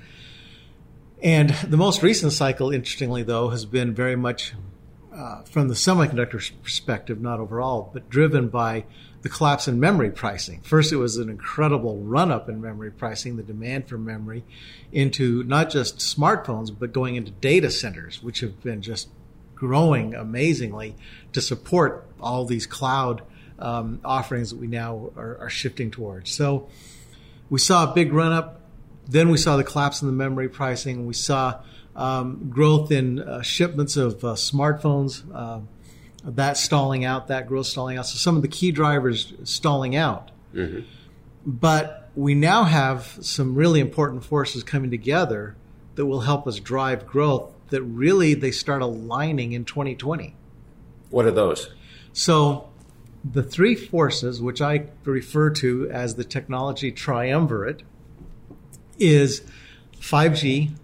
And 1.22 1.50
the 1.50 1.76
most 1.76 2.02
recent 2.02 2.32
cycle, 2.32 2.70
interestingly, 2.70 3.22
though, 3.22 3.50
has 3.50 3.64
been 3.64 3.94
very 3.94 4.16
much 4.16 4.54
uh, 5.14 5.42
from 5.42 5.68
the 5.68 5.74
semiconductor 5.74 6.50
perspective, 6.62 7.20
not 7.20 7.40
overall, 7.40 7.90
but 7.92 8.10
driven 8.10 8.48
by 8.48 8.84
the 9.24 9.30
collapse 9.30 9.66
in 9.66 9.80
memory 9.80 10.10
pricing. 10.10 10.60
First, 10.60 10.92
it 10.92 10.96
was 10.96 11.16
an 11.16 11.30
incredible 11.30 11.96
run 11.96 12.30
up 12.30 12.50
in 12.50 12.60
memory 12.60 12.90
pricing, 12.90 13.36
the 13.36 13.42
demand 13.42 13.88
for 13.88 13.96
memory 13.96 14.44
into 14.92 15.42
not 15.44 15.70
just 15.70 15.96
smartphones, 15.96 16.70
but 16.78 16.92
going 16.92 17.16
into 17.16 17.30
data 17.30 17.70
centers, 17.70 18.22
which 18.22 18.40
have 18.40 18.62
been 18.62 18.82
just 18.82 19.08
growing 19.54 20.14
amazingly 20.14 20.94
to 21.32 21.40
support 21.40 22.06
all 22.20 22.44
these 22.44 22.66
cloud 22.66 23.22
um, 23.58 23.98
offerings 24.04 24.50
that 24.50 24.58
we 24.58 24.66
now 24.66 25.10
are, 25.16 25.38
are 25.40 25.50
shifting 25.50 25.90
towards. 25.90 26.30
So 26.30 26.68
we 27.48 27.58
saw 27.58 27.90
a 27.90 27.94
big 27.94 28.12
run 28.12 28.32
up. 28.32 28.60
Then 29.08 29.30
we 29.30 29.38
saw 29.38 29.56
the 29.56 29.64
collapse 29.64 30.02
in 30.02 30.06
the 30.06 30.12
memory 30.12 30.50
pricing. 30.50 31.06
We 31.06 31.14
saw 31.14 31.62
um, 31.96 32.50
growth 32.50 32.92
in 32.92 33.20
uh, 33.20 33.40
shipments 33.40 33.96
of 33.96 34.22
uh, 34.22 34.34
smartphones. 34.34 35.22
Uh, 35.34 35.60
that 36.24 36.56
stalling 36.56 37.04
out, 37.04 37.28
that 37.28 37.46
growth 37.46 37.66
stalling 37.66 37.98
out. 37.98 38.06
So 38.06 38.16
some 38.16 38.36
of 38.36 38.42
the 38.42 38.48
key 38.48 38.72
drivers 38.72 39.32
stalling 39.44 39.94
out. 39.94 40.30
Mm-hmm. 40.54 40.80
But 41.46 42.10
we 42.14 42.34
now 42.34 42.64
have 42.64 43.18
some 43.20 43.54
really 43.54 43.80
important 43.80 44.24
forces 44.24 44.62
coming 44.62 44.90
together 44.90 45.56
that 45.96 46.06
will 46.06 46.20
help 46.20 46.46
us 46.46 46.58
drive 46.58 47.06
growth 47.06 47.52
that 47.68 47.82
really 47.82 48.34
they 48.34 48.50
start 48.50 48.82
aligning 48.82 49.52
in 49.52 49.64
2020. 49.64 50.34
What 51.10 51.26
are 51.26 51.30
those? 51.30 51.70
So 52.12 52.68
the 53.24 53.42
three 53.42 53.74
forces, 53.74 54.40
which 54.40 54.60
I 54.60 54.86
refer 55.04 55.50
to 55.50 55.90
as 55.90 56.14
the 56.14 56.24
technology 56.24 56.92
triumvirate, 56.92 57.82
is 58.98 59.42
5G, 60.00 60.76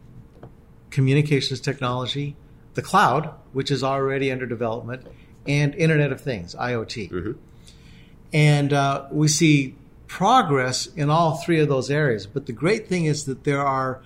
communications 0.91 1.61
technology, 1.61 2.37
the 2.75 2.83
cloud, 2.83 3.35
which 3.53 3.71
is 3.71 3.85
already 3.85 4.33
under 4.33 4.47
development, 4.47 5.07
and 5.47 5.75
Internet 5.75 6.13
of 6.13 6.21
Things, 6.21 6.55
IoT. 6.55 7.11
Mm-hmm. 7.11 7.33
And 8.33 8.73
uh, 8.73 9.07
we 9.11 9.29
see 9.29 9.75
progress 10.07 10.87
in 10.87 11.11
all 11.11 11.37
three 11.37 11.61
of 11.61 11.69
those 11.69 11.91
areas. 11.91 12.27
But 12.27 12.47
the 12.47 12.53
great 12.53 12.89
thing 12.89 13.05
is 13.07 13.25
that 13.25 13.45
there 13.45 13.65
are 13.65 14.03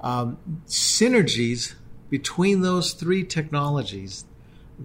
um, 0.00 0.38
synergies 0.66 1.74
between 2.10 2.62
those 2.62 2.92
three 2.92 3.24
technologies 3.24 4.24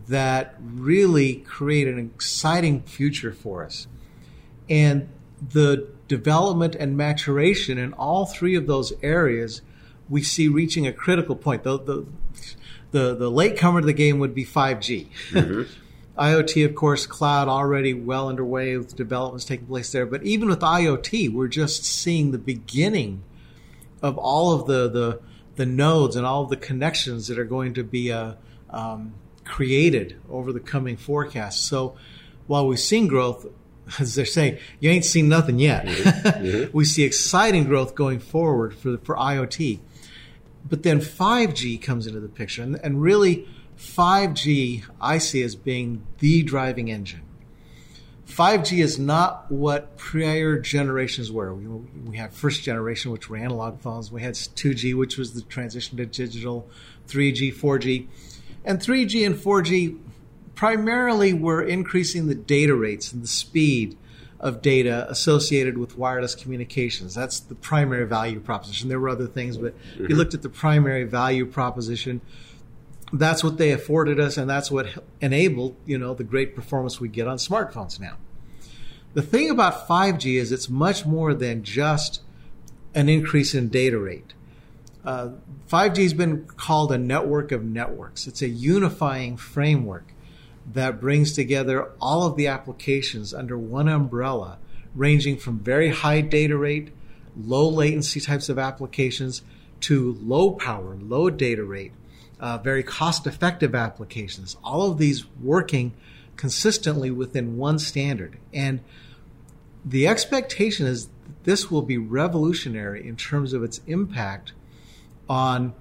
that 0.08 0.56
really 0.60 1.36
create 1.36 1.88
an 1.88 1.98
exciting 1.98 2.82
future 2.84 3.32
for 3.32 3.66
us. 3.66 3.88
And 4.70 5.10
the 5.54 5.88
development 6.08 6.75
and 6.75 6.96
maturation 6.96 7.77
in 7.77 7.94
all 7.94 8.25
three 8.25 8.56
of 8.56 8.68
those 8.68 8.94
areas 9.01 9.62
we 10.10 10.22
see 10.22 10.48
reaching 10.48 10.88
a 10.88 10.94
critical 10.94 11.36
point. 11.36 11.63
The, 11.63 11.80
the, 11.80 12.06
the, 12.92 13.16
the 13.16 13.30
late 13.30 13.58
comer 13.58 13.82
to 13.82 13.86
the 13.86 13.94
game 13.94 14.20
would 14.20 14.34
be 14.34 14.46
5G. 14.46 15.08
Mm-hmm. 15.32 15.63
IoT, 16.17 16.65
of 16.65 16.74
course, 16.74 17.05
cloud 17.05 17.47
already 17.47 17.93
well 17.93 18.29
underway 18.29 18.75
with 18.75 18.95
developments 18.95 19.45
taking 19.45 19.67
place 19.67 19.91
there. 19.91 20.05
But 20.05 20.24
even 20.24 20.50
with 20.50 20.62
IoT, 20.62 21.31
we're 21.31 21.47
just 21.47 21.86
seeing 21.86 22.31
the 22.31 22.39
beginning 22.39 23.24
of 24.01 24.17
all 24.17 24.53
of 24.53 24.67
the 24.67 24.89
the, 24.89 25.19
the 25.55 25.65
nodes 25.65 26.15
and 26.15 26.25
all 26.25 26.43
of 26.43 26.50
the 26.50 26.57
connections 26.57 27.27
that 27.27 27.38
are 27.38 27.45
going 27.45 27.75
to 27.75 27.83
be 27.83 28.12
uh, 28.12 28.33
um, 28.69 29.13
created 29.43 30.19
over 30.29 30.51
the 30.51 30.59
coming 30.59 30.97
forecast. 30.97 31.65
So 31.65 31.95
while 32.47 32.67
we've 32.67 32.79
seen 32.79 33.07
growth, 33.07 33.45
as 34.00 34.15
they're 34.15 34.25
saying, 34.25 34.57
you 34.79 34.89
ain't 34.89 35.05
seen 35.05 35.29
nothing 35.29 35.59
yet. 35.59 35.86
Mm-hmm. 35.86 36.27
mm-hmm. 36.45 36.77
we 36.77 36.83
see 36.83 37.03
exciting 37.03 37.65
growth 37.65 37.93
going 37.93 38.19
forward 38.19 38.74
for 38.75 38.97
for 38.97 39.15
IoT. 39.15 39.79
But 40.67 40.83
then 40.83 41.00
5G 41.00 41.81
comes 41.81 42.07
into 42.07 42.19
the 42.19 42.27
picture, 42.27 42.62
and, 42.62 42.77
and 42.83 43.01
really 43.01 43.47
5G 43.77 44.84
I 45.00 45.17
see 45.17 45.43
as 45.43 45.55
being 45.55 46.05
the 46.19 46.43
driving 46.43 46.89
engine. 46.89 47.22
5G 48.27 48.84
is 48.84 49.00
not 49.00 49.50
what 49.50 49.98
prior 49.98 50.60
generations 50.60 51.31
were. 51.31 51.53
We, 51.53 51.65
we, 51.65 52.17
had 52.17 52.34
first 52.34 52.62
generation, 52.62 53.12
which 53.12 53.29
were 53.29 53.38
analog 53.38 53.79
phones. 53.79 54.12
We 54.12 54.22
had 54.22 54.34
2G, 54.34 54.96
which 54.96 55.17
was 55.17 55.34
the 55.34 55.41
transition 55.41 55.98
to 55.98 56.05
digital, 56.05 56.69
3G, 57.07 57.53
4G. 57.55 58.07
And 58.65 58.79
3G 58.79 59.25
and 59.25 59.36
4G 59.36 59.98
primarily 60.55 61.34
were 61.34 61.62
increasing 61.63 62.27
the 62.27 62.36
data 62.36 62.75
rates 62.75 63.13
and 63.13 63.24
the 63.24 63.27
speed 63.27 63.98
of 64.39 64.62
data 64.62 65.07
associated 65.10 65.77
with 65.77 65.98
wireless 65.98 66.36
communications. 66.36 67.15
That's 67.15 67.39
the 67.39 67.55
primary 67.55 68.05
value 68.05 68.39
proposition. 68.39 68.89
There 68.89 69.00
were 69.00 69.10
other 69.10 69.27
things, 69.27 69.57
but 69.57 69.77
mm-hmm. 69.77 70.03
if 70.03 70.10
you 70.10 70.15
looked 70.15 70.34
at 70.34 70.41
the 70.41 70.50
primary 70.50 71.05
value 71.05 71.46
proposition, 71.46 72.22
that's 73.13 73.43
what 73.43 73.57
they 73.57 73.71
afforded 73.71 74.19
us, 74.19 74.37
and 74.37 74.49
that's 74.49 74.69
what 74.69 74.87
enabled 75.21 75.75
you 75.85 75.97
know 75.97 76.13
the 76.13 76.23
great 76.23 76.55
performance 76.55 76.99
we 76.99 77.07
get 77.07 77.27
on 77.27 77.37
smartphones 77.37 77.99
now. 77.99 78.17
The 79.13 79.21
thing 79.21 79.49
about 79.49 79.87
5G 79.87 80.35
is 80.35 80.51
it's 80.51 80.69
much 80.69 81.05
more 81.05 81.33
than 81.33 81.63
just 81.63 82.21
an 82.93 83.09
increase 83.09 83.55
in 83.55 83.69
data 83.69 83.97
rate. 83.97 84.33
Uh, 85.03 85.29
5G 85.69 86.03
has 86.03 86.13
been 86.13 86.45
called 86.45 86.91
a 86.91 86.97
network 86.97 87.51
of 87.51 87.63
networks. 87.63 88.27
It's 88.27 88.41
a 88.41 88.47
unifying 88.47 89.37
framework 89.37 90.13
that 90.73 90.99
brings 90.99 91.31
together 91.31 91.91
all 92.01 92.23
of 92.23 92.35
the 92.35 92.47
applications 92.47 93.33
under 93.33 93.57
one 93.57 93.87
umbrella, 93.87 94.57
ranging 94.93 95.37
from 95.37 95.59
very 95.59 95.89
high 95.89 96.21
data 96.21 96.57
rate, 96.57 96.89
low 97.37 97.69
latency 97.69 98.19
types 98.19 98.49
of 98.49 98.59
applications 98.59 99.43
to 99.79 100.17
low 100.21 100.51
power, 100.51 100.97
low 100.99 101.29
data 101.29 101.63
rate, 101.63 101.93
uh, 102.39 102.58
very 102.58 102.84
cost 102.84 103.25
effective 103.25 103.74
applications, 103.74 104.58
all 104.63 104.91
of 104.91 104.98
these 104.98 105.25
working 105.41 105.94
consistently 106.36 107.10
within 107.10 107.58
one 107.58 107.79
standard. 107.79 108.38
And 108.53 108.82
the 109.84 110.08
expectation 110.08 110.86
is 110.86 111.10
this 111.44 111.72
will 111.72 111.82
be 111.82 111.98
revolutionary 111.98 113.08
in 113.08 113.15
terms 113.15 113.53
of 113.53 113.63
its 113.63 113.82
impact 113.88 114.53
on 115.27 115.74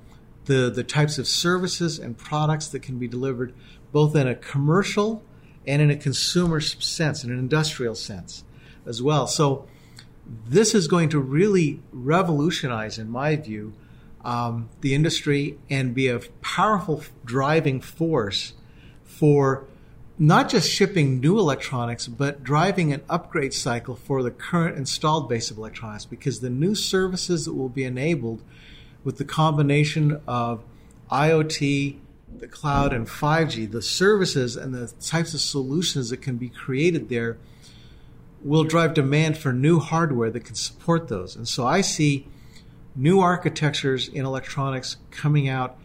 the, 0.46 0.70
the 0.70 0.84
types 0.84 1.18
of 1.18 1.26
services 1.26 1.98
and 1.98 2.16
products 2.16 2.68
that 2.68 2.80
can 2.80 2.98
be 2.98 3.08
delivered 3.08 3.52
both 3.92 4.16
in 4.16 4.26
a 4.26 4.34
commercial 4.34 5.22
and 5.66 5.82
in 5.82 5.90
a 5.90 5.96
consumer 5.96 6.60
sense, 6.60 7.24
in 7.24 7.30
an 7.30 7.38
industrial 7.38 7.94
sense 7.94 8.44
as 8.86 9.02
well. 9.02 9.26
So, 9.26 9.66
this 10.48 10.74
is 10.74 10.88
going 10.88 11.08
to 11.10 11.20
really 11.20 11.80
revolutionize, 11.92 12.98
in 12.98 13.08
my 13.08 13.36
view, 13.36 13.74
um, 14.26 14.68
the 14.80 14.92
industry 14.92 15.56
and 15.70 15.94
be 15.94 16.08
a 16.08 16.18
powerful 16.42 17.00
driving 17.24 17.80
force 17.80 18.54
for 19.04 19.64
not 20.18 20.48
just 20.48 20.68
shipping 20.68 21.20
new 21.20 21.38
electronics, 21.38 22.08
but 22.08 22.42
driving 22.42 22.92
an 22.92 23.02
upgrade 23.08 23.54
cycle 23.54 23.94
for 23.94 24.24
the 24.24 24.32
current 24.32 24.76
installed 24.76 25.28
base 25.28 25.52
of 25.52 25.58
electronics 25.58 26.04
because 26.04 26.40
the 26.40 26.50
new 26.50 26.74
services 26.74 27.44
that 27.44 27.54
will 27.54 27.68
be 27.68 27.84
enabled 27.84 28.42
with 29.04 29.18
the 29.18 29.24
combination 29.24 30.20
of 30.26 30.64
IoT, 31.08 31.96
the 32.38 32.48
cloud, 32.48 32.92
and 32.92 33.06
5G, 33.06 33.70
the 33.70 33.80
services 33.80 34.56
and 34.56 34.74
the 34.74 34.92
types 35.00 35.34
of 35.34 35.40
solutions 35.40 36.10
that 36.10 36.16
can 36.16 36.36
be 36.36 36.48
created 36.48 37.08
there 37.08 37.38
will 38.42 38.64
drive 38.64 38.92
demand 38.94 39.38
for 39.38 39.52
new 39.52 39.78
hardware 39.78 40.30
that 40.30 40.44
can 40.44 40.56
support 40.56 41.06
those. 41.06 41.36
And 41.36 41.46
so 41.46 41.64
I 41.64 41.80
see 41.80 42.26
new 42.96 43.20
architectures 43.20 44.08
in 44.08 44.24
electronics 44.24 44.96
coming 45.10 45.48
out, 45.48 45.76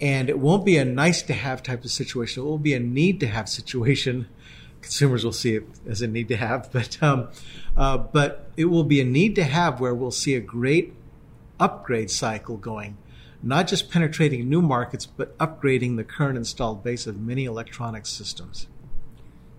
and 0.00 0.28
it 0.28 0.38
won't 0.38 0.64
be 0.64 0.76
a 0.76 0.84
nice 0.84 1.22
to 1.22 1.32
have 1.32 1.62
type 1.62 1.84
of 1.84 1.90
situation. 1.90 2.42
It 2.42 2.46
will 2.46 2.58
be 2.58 2.74
a 2.74 2.80
need 2.80 3.20
to 3.20 3.26
have 3.26 3.48
situation. 3.48 4.28
Consumers 4.80 5.24
will 5.24 5.32
see 5.32 5.56
it 5.56 5.64
as 5.88 6.02
a 6.02 6.06
need 6.06 6.28
to 6.28 6.36
have, 6.36 6.70
but 6.72 7.02
um, 7.02 7.28
uh, 7.76 7.98
but 7.98 8.50
it 8.56 8.66
will 8.66 8.84
be 8.84 9.00
a 9.00 9.04
need 9.04 9.34
to 9.36 9.44
have 9.44 9.80
where 9.80 9.94
we'll 9.94 10.10
see 10.10 10.34
a 10.34 10.40
great 10.40 10.94
upgrade 11.60 12.10
cycle 12.10 12.56
going, 12.56 12.96
not 13.42 13.66
just 13.66 13.90
penetrating 13.90 14.48
new 14.48 14.62
markets, 14.62 15.06
but 15.06 15.36
upgrading 15.38 15.96
the 15.96 16.04
current 16.04 16.36
installed 16.36 16.84
base 16.84 17.06
of 17.06 17.18
many 17.20 17.44
electronic 17.44 18.06
systems. 18.06 18.68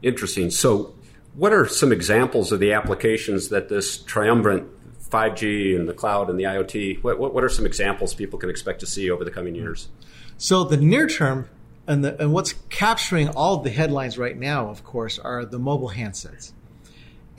Interesting. 0.02 0.50
So, 0.50 0.94
what 1.34 1.54
are 1.54 1.68
some 1.68 1.92
examples 1.92 2.52
of 2.52 2.60
the 2.60 2.72
applications 2.74 3.50
that 3.50 3.70
this 3.70 3.98
triumvirate 3.98 4.66
5G 5.10 5.76
and 5.76 5.88
the 5.88 5.94
cloud 5.94 6.30
and 6.30 6.40
the 6.40 6.44
IoT? 6.44 7.04
What, 7.04 7.20
what, 7.20 7.34
what, 7.34 7.44
are 7.44 7.50
some 7.50 7.66
examples 7.66 8.14
people 8.14 8.40
can 8.40 8.50
expect 8.50 8.80
to 8.82 8.86
see 8.86 9.10
over 9.10 9.24
the 9.24 9.32
coming 9.32 9.56
years? 9.56 9.90
So 10.38 10.64
the 10.64 10.78
near 10.78 11.08
term 11.08 11.50
and, 11.88 12.06
the, 12.06 12.22
and 12.22 12.32
what's 12.32 12.54
capturing 12.70 13.30
all 13.30 13.58
the 13.58 13.72
headlines 13.72 14.18
right 14.18 14.38
now, 14.38 14.70
of 14.70 14.84
course, 14.84 15.18
are 15.18 15.44
the 15.44 15.58
mobile 15.58 15.90
handsets. 15.90 16.54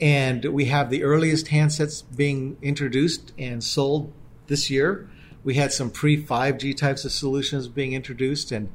And 0.01 0.43
we 0.45 0.65
have 0.65 0.89
the 0.89 1.03
earliest 1.03 1.47
handsets 1.47 2.03
being 2.15 2.57
introduced 2.61 3.33
and 3.37 3.63
sold 3.63 4.11
this 4.47 4.69
year. 4.69 5.09
We 5.43 5.53
had 5.55 5.71
some 5.71 5.89
pre 5.89 6.21
5G 6.21 6.75
types 6.75 7.05
of 7.05 7.11
solutions 7.11 7.67
being 7.67 7.93
introduced, 7.93 8.51
and 8.51 8.71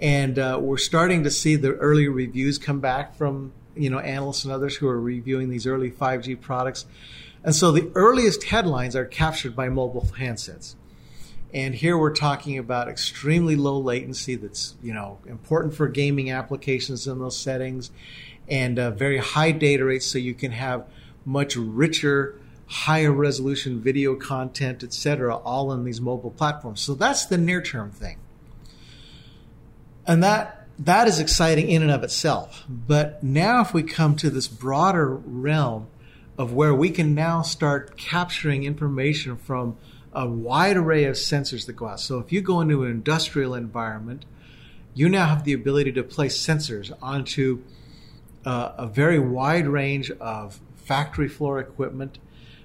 and 0.00 0.38
uh, 0.38 0.58
we're 0.60 0.78
starting 0.78 1.24
to 1.24 1.30
see 1.30 1.56
the 1.56 1.74
early 1.74 2.08
reviews 2.08 2.58
come 2.58 2.80
back 2.80 3.16
from 3.16 3.52
you 3.76 3.90
know 3.90 3.98
analysts 3.98 4.44
and 4.44 4.52
others 4.52 4.76
who 4.76 4.88
are 4.88 5.00
reviewing 5.00 5.48
these 5.50 5.66
early 5.66 5.90
5G 5.90 6.40
products. 6.40 6.86
And 7.44 7.54
so 7.54 7.72
the 7.72 7.90
earliest 7.94 8.44
headlines 8.44 8.94
are 8.94 9.04
captured 9.04 9.56
by 9.56 9.68
mobile 9.68 10.08
handsets. 10.18 10.74
And 11.52 11.74
here 11.74 11.98
we're 11.98 12.14
talking 12.14 12.56
about 12.56 12.88
extremely 12.88 13.56
low 13.56 13.78
latency 13.78 14.36
that's, 14.36 14.74
you 14.82 14.94
know, 14.94 15.18
important 15.26 15.74
for 15.74 15.86
gaming 15.88 16.30
applications 16.30 17.06
in 17.06 17.18
those 17.18 17.36
settings 17.36 17.90
and 18.48 18.78
uh, 18.78 18.90
very 18.90 19.18
high 19.18 19.52
data 19.52 19.84
rates 19.84 20.06
so 20.06 20.18
you 20.18 20.34
can 20.34 20.52
have 20.52 20.86
much 21.24 21.56
richer 21.56 22.38
higher 22.66 23.12
resolution 23.12 23.80
video 23.80 24.16
content 24.16 24.82
etc 24.82 25.36
all 25.36 25.70
on 25.70 25.84
these 25.84 26.00
mobile 26.00 26.30
platforms. 26.30 26.80
So 26.80 26.94
that's 26.94 27.26
the 27.26 27.38
near 27.38 27.60
term 27.60 27.90
thing. 27.90 28.18
And 30.06 30.22
that 30.22 30.66
that 30.78 31.06
is 31.06 31.20
exciting 31.20 31.70
in 31.70 31.82
and 31.82 31.90
of 31.90 32.02
itself. 32.02 32.64
But 32.68 33.22
now 33.22 33.60
if 33.60 33.74
we 33.74 33.82
come 33.82 34.16
to 34.16 34.30
this 34.30 34.48
broader 34.48 35.14
realm 35.14 35.86
of 36.38 36.52
where 36.52 36.74
we 36.74 36.90
can 36.90 37.14
now 37.14 37.42
start 37.42 37.96
capturing 37.96 38.64
information 38.64 39.36
from 39.36 39.76
a 40.12 40.26
wide 40.26 40.76
array 40.76 41.04
of 41.04 41.14
sensors 41.14 41.66
that 41.66 41.74
go 41.74 41.88
out 41.88 42.00
so 42.00 42.18
if 42.18 42.32
you 42.32 42.40
go 42.40 42.60
into 42.60 42.84
an 42.84 42.90
industrial 42.90 43.54
environment 43.54 44.24
you 44.94 45.08
now 45.08 45.26
have 45.26 45.44
the 45.44 45.52
ability 45.52 45.92
to 45.92 46.02
place 46.02 46.38
sensors 46.38 46.92
onto 47.00 47.62
uh, 48.44 48.72
a 48.76 48.86
very 48.86 49.18
wide 49.18 49.66
range 49.66 50.10
of 50.12 50.60
factory 50.76 51.28
floor 51.28 51.58
equipment 51.58 52.18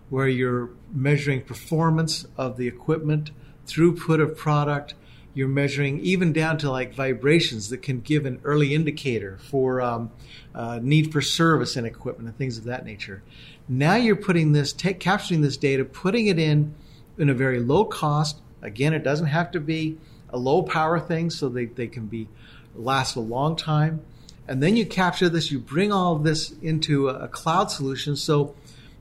where 0.09 0.27
you're 0.27 0.69
measuring 0.93 1.41
performance 1.41 2.25
of 2.37 2.57
the 2.57 2.67
equipment, 2.67 3.31
throughput 3.65 4.21
of 4.21 4.37
product. 4.37 4.93
You're 5.33 5.47
measuring 5.47 5.99
even 5.99 6.33
down 6.33 6.57
to 6.59 6.71
like 6.71 6.95
vibrations 6.95 7.69
that 7.69 7.81
can 7.81 7.99
give 7.99 8.25
an 8.25 8.39
early 8.43 8.73
indicator 8.73 9.37
for 9.37 9.81
um, 9.81 10.11
uh, 10.55 10.79
need 10.81 11.11
for 11.11 11.21
service 11.21 11.75
in 11.75 11.85
equipment 11.85 12.29
and 12.29 12.37
things 12.37 12.57
of 12.57 12.63
that 12.63 12.85
nature. 12.85 13.21
Now 13.69 13.95
you're 13.95 14.15
putting 14.15 14.53
this, 14.53 14.71
take, 14.71 14.99
capturing 14.99 15.41
this 15.41 15.57
data, 15.57 15.83
putting 15.83 16.27
it 16.27 16.39
in 16.39 16.73
in 17.17 17.29
a 17.29 17.33
very 17.33 17.59
low 17.59 17.85
cost. 17.85 18.39
Again, 18.61 18.93
it 18.93 19.03
doesn't 19.03 19.27
have 19.27 19.51
to 19.51 19.59
be 19.59 19.97
a 20.29 20.37
low 20.37 20.61
power 20.63 20.99
thing, 20.99 21.29
so 21.29 21.49
they, 21.49 21.65
they 21.65 21.87
can 21.87 22.07
be 22.07 22.27
last 22.75 23.15
a 23.15 23.19
long 23.19 23.55
time. 23.55 24.01
And 24.47 24.63
then 24.63 24.77
you 24.77 24.85
capture 24.85 25.27
this, 25.27 25.51
you 25.51 25.59
bring 25.59 25.91
all 25.91 26.15
of 26.15 26.23
this 26.23 26.51
into 26.61 27.09
a, 27.09 27.25
a 27.25 27.27
cloud 27.27 27.69
solution. 27.69 28.15
So 28.15 28.55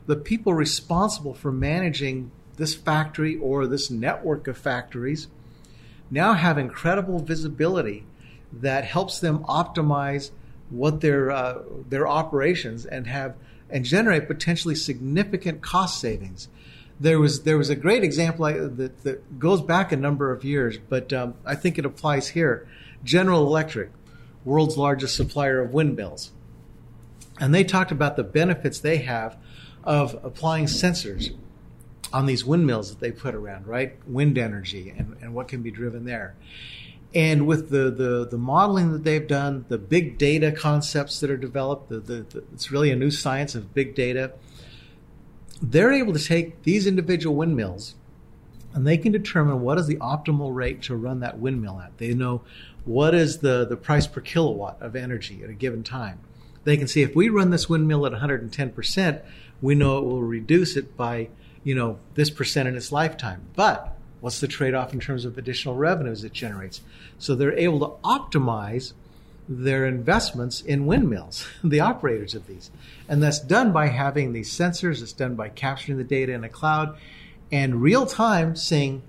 the 0.06 0.16
people 0.16 0.54
responsible 0.54 1.34
for 1.34 1.52
managing 1.52 2.30
this 2.56 2.74
factory 2.74 3.36
or 3.36 3.66
this 3.66 3.90
network 3.90 4.48
of 4.48 4.56
factories 4.56 5.28
now 6.10 6.34
have 6.34 6.58
incredible 6.58 7.18
visibility 7.18 8.04
that 8.52 8.84
helps 8.84 9.18
them 9.20 9.40
optimize 9.44 10.30
what 10.70 11.00
their 11.00 11.30
uh, 11.30 11.62
their 11.88 12.08
operations 12.08 12.86
and 12.86 13.06
have 13.06 13.34
and 13.70 13.84
generate 13.84 14.26
potentially 14.26 14.74
significant 14.74 15.62
cost 15.62 16.00
savings. 16.00 16.48
There 16.98 17.18
was 17.18 17.42
there 17.42 17.58
was 17.58 17.68
a 17.68 17.76
great 17.76 18.02
example 18.02 18.46
that, 18.46 19.02
that 19.02 19.38
goes 19.38 19.60
back 19.60 19.92
a 19.92 19.96
number 19.96 20.32
of 20.32 20.44
years, 20.44 20.78
but 20.78 21.12
um, 21.12 21.34
I 21.44 21.54
think 21.54 21.78
it 21.78 21.84
applies 21.84 22.28
here. 22.28 22.66
General 23.04 23.46
Electric, 23.46 23.90
world's 24.44 24.76
largest 24.76 25.14
supplier 25.16 25.60
of 25.60 25.72
windmills, 25.72 26.32
and 27.38 27.54
they 27.54 27.64
talked 27.64 27.92
about 27.92 28.16
the 28.16 28.24
benefits 28.24 28.80
they 28.80 28.98
have 28.98 29.36
of 29.84 30.18
applying 30.24 30.64
sensors 30.64 31.36
on 32.12 32.26
these 32.26 32.44
windmills 32.44 32.90
that 32.90 33.00
they 33.00 33.10
put 33.10 33.34
around, 33.34 33.66
right? 33.66 33.96
Wind 34.06 34.38
energy 34.38 34.94
and, 34.96 35.16
and 35.20 35.34
what 35.34 35.48
can 35.48 35.62
be 35.62 35.70
driven 35.70 36.04
there. 36.04 36.34
And 37.16 37.46
with 37.46 37.70
the, 37.70 37.90
the, 37.90 38.28
the 38.30 38.36
modeling 38.36 38.92
that 38.92 39.02
they've 39.02 39.26
done, 39.26 39.64
the 39.68 39.78
big 39.78 40.18
data 40.18 40.52
concepts 40.52 41.18
that 41.20 41.30
are 41.30 41.36
developed, 41.38 41.88
the, 41.88 41.98
the, 41.98 42.14
the, 42.28 42.44
it's 42.52 42.70
really 42.70 42.90
a 42.90 42.96
new 42.96 43.10
science 43.10 43.54
of 43.54 43.72
big 43.72 43.94
data. 43.94 44.32
They're 45.62 45.94
able 45.94 46.12
to 46.12 46.22
take 46.22 46.64
these 46.64 46.86
individual 46.86 47.34
windmills 47.34 47.94
and 48.74 48.86
they 48.86 48.98
can 48.98 49.12
determine 49.12 49.62
what 49.62 49.78
is 49.78 49.86
the 49.86 49.96
optimal 49.96 50.54
rate 50.54 50.82
to 50.82 50.94
run 50.94 51.20
that 51.20 51.38
windmill 51.38 51.80
at. 51.80 51.96
They 51.96 52.12
know 52.12 52.42
what 52.84 53.14
is 53.14 53.38
the, 53.38 53.64
the 53.64 53.78
price 53.78 54.06
per 54.06 54.20
kilowatt 54.20 54.76
of 54.82 54.94
energy 54.94 55.42
at 55.42 55.48
a 55.48 55.54
given 55.54 55.82
time. 55.82 56.20
They 56.64 56.76
can 56.76 56.86
see 56.86 57.00
if 57.00 57.16
we 57.16 57.30
run 57.30 57.48
this 57.48 57.66
windmill 57.66 58.04
at 58.04 58.12
110%, 58.12 59.22
we 59.62 59.74
know 59.74 59.96
it 59.96 60.04
will 60.04 60.22
reduce 60.22 60.76
it 60.76 60.98
by, 60.98 61.30
you 61.64 61.74
know, 61.74 61.98
this 62.14 62.28
percent 62.28 62.68
in 62.68 62.76
its 62.76 62.92
lifetime. 62.92 63.40
But 63.54 63.95
what's 64.26 64.40
the 64.40 64.48
trade-off 64.48 64.92
in 64.92 64.98
terms 64.98 65.24
of 65.24 65.38
additional 65.38 65.76
revenues 65.76 66.24
it 66.24 66.32
generates? 66.32 66.80
So 67.16 67.36
they're 67.36 67.56
able 67.56 67.78
to 67.78 67.94
optimize 68.02 68.92
their 69.48 69.86
investments 69.86 70.60
in 70.60 70.84
windmills, 70.84 71.46
the 71.62 71.78
operators 71.78 72.34
of 72.34 72.48
these. 72.48 72.72
And 73.08 73.22
that's 73.22 73.38
done 73.38 73.70
by 73.70 73.86
having 73.86 74.32
these 74.32 74.50
sensors, 74.50 75.00
it's 75.00 75.12
done 75.12 75.36
by 75.36 75.50
capturing 75.50 75.96
the 75.96 76.02
data 76.02 76.32
in 76.32 76.42
a 76.42 76.48
cloud 76.48 76.98
and 77.52 77.80
real 77.80 78.04
time 78.04 78.56
saying, 78.56 79.04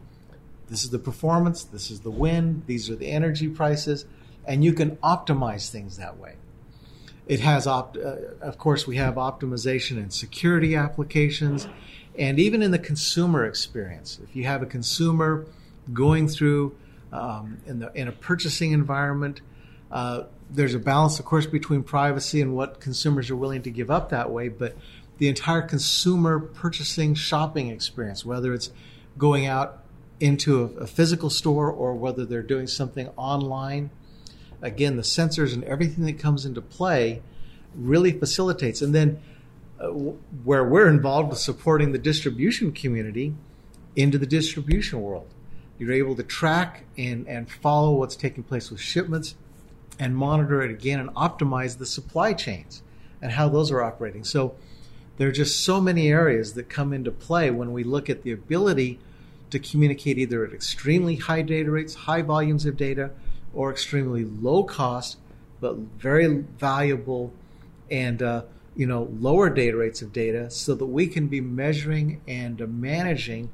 this 0.69 0.84
is 0.84 0.91
the 0.91 0.99
performance, 0.99 1.63
this 1.63 1.89
is 1.89 2.01
the 2.01 2.12
wind, 2.12 2.65
these 2.67 2.88
are 2.88 2.95
the 2.95 3.10
energy 3.10 3.49
prices, 3.49 4.06
and 4.45 4.63
you 4.63 4.71
can 4.71 4.97
optimize 4.97 5.71
things 5.71 5.97
that 5.97 6.19
way. 6.19 6.36
It 7.25 7.39
has, 7.39 7.65
opt- 7.65 7.97
uh, 7.97 8.17
of 8.39 8.60
course, 8.60 8.86
we 8.86 8.97
have 8.97 9.15
optimization 9.15 9.97
and 9.97 10.13
security 10.13 10.75
applications, 10.75 11.67
and 12.17 12.39
even 12.39 12.62
in 12.62 12.71
the 12.71 12.80
consumer 12.80 13.45
experience. 13.45 14.19
If 14.23 14.36
you 14.36 14.45
have 14.45 14.62
a 14.62 14.65
consumer 14.65 15.45
going 15.93 16.27
through 16.27 16.75
um, 17.12 17.60
in, 17.65 17.80
the, 17.80 17.91
in 17.93 18.08
a 18.08 18.12
purchasing 18.12 18.71
environment, 18.71 19.41
uh, 19.91 20.23
there's 20.49 20.73
a 20.73 20.80
balance, 20.80 21.19
of 21.19 21.25
course, 21.25 21.45
between 21.45 21.84
privacy 21.84 22.41
and 22.41 22.56
what 22.56 22.80
consumers 22.80 23.30
are 23.30 23.36
willing 23.36 23.62
to 23.63 23.71
give 23.71 23.91
up 23.91 24.10
that 24.10 24.32
way. 24.32 24.49
But 24.49 24.75
the 25.17 25.27
entire 25.27 25.62
consumer 25.62 26.39
purchasing 26.39 27.13
shopping 27.15 27.69
experience, 27.69 28.25
whether 28.25 28.53
it's 28.53 28.71
going 29.17 29.45
out 29.45 29.84
into 30.19 30.63
a, 30.63 30.84
a 30.84 30.88
physical 30.88 31.30
store 31.30 31.69
or 31.71 31.93
whether 31.93 32.25
they're 32.25 32.41
doing 32.41 32.67
something 32.67 33.10
online, 33.15 33.89
again, 34.62 34.95
the 34.95 35.03
sensors 35.03 35.53
and 35.53 35.63
everything 35.63 36.06
that 36.06 36.19
comes 36.19 36.45
into 36.45 36.62
play 36.62 37.21
really 37.75 38.12
facilitates. 38.12 38.82
And 38.82 38.93
then 38.93 39.21
where 39.80 40.63
we're 40.63 40.90
involved 40.90 41.30
with 41.30 41.40
supporting 41.40 41.92
the 41.92 42.00
distribution 42.00 42.72
community 42.72 43.36
into 43.96 44.18
the 44.18 44.26
distribution 44.26 45.02
world, 45.02 45.28
you're 45.78 45.94
able 45.94 46.16
to 46.16 46.24
track 46.24 46.86
and, 46.98 47.28
and 47.28 47.50
follow 47.50 47.94
what's 47.94 48.16
taking 48.16 48.44
place 48.44 48.72
with 48.72 48.80
shipments 48.80 49.36
and 50.00 50.16
monitor 50.16 50.62
it 50.62 50.72
again 50.72 51.00
and 51.00 51.10
optimize 51.12 51.78
the 51.78 51.86
supply 51.86 52.34
chains 52.34 52.82
and 53.22 53.32
how 53.32 53.50
those 53.50 53.72
are 53.72 53.82
operating. 53.82 54.24
So 54.24 54.56
there 55.18 55.28
are 55.28 55.32
just 55.32 55.63
so 55.63 55.82
many 55.82 56.10
areas 56.10 56.54
that 56.54 56.70
come 56.70 56.94
into 56.94 57.12
play 57.12 57.50
when 57.52 57.72
we 57.72 57.84
look 57.84 58.10
at 58.10 58.24
the 58.24 58.32
ability 58.32 59.00
to 59.50 59.60
communicate 59.60 60.18
either 60.18 60.46
at 60.46 60.54
extremely 60.54 61.16
high 61.16 61.42
data 61.42 61.72
rates, 61.72 61.94
high 61.94 62.22
volumes 62.22 62.66
of 62.66 62.78
data, 62.78 63.12
or 63.54 63.72
extremely 63.72 64.26
low 64.26 64.63
cost 64.63 65.18
but 65.60 65.76
very 65.76 66.28
valuable 66.28 67.34
and 67.90 68.22
uh, 68.22 68.44
you 68.78 68.86
know 68.86 69.10
lower 69.20 69.50
data 69.50 69.76
rates 69.76 70.02
of 70.02 70.13
data 70.13 70.50
so 70.50 70.76
that 70.76 70.86
we 70.86 71.08
can 71.08 71.28
be 71.28 71.42
measuring 71.42 72.22
and 72.28 72.60
managing 72.80 73.50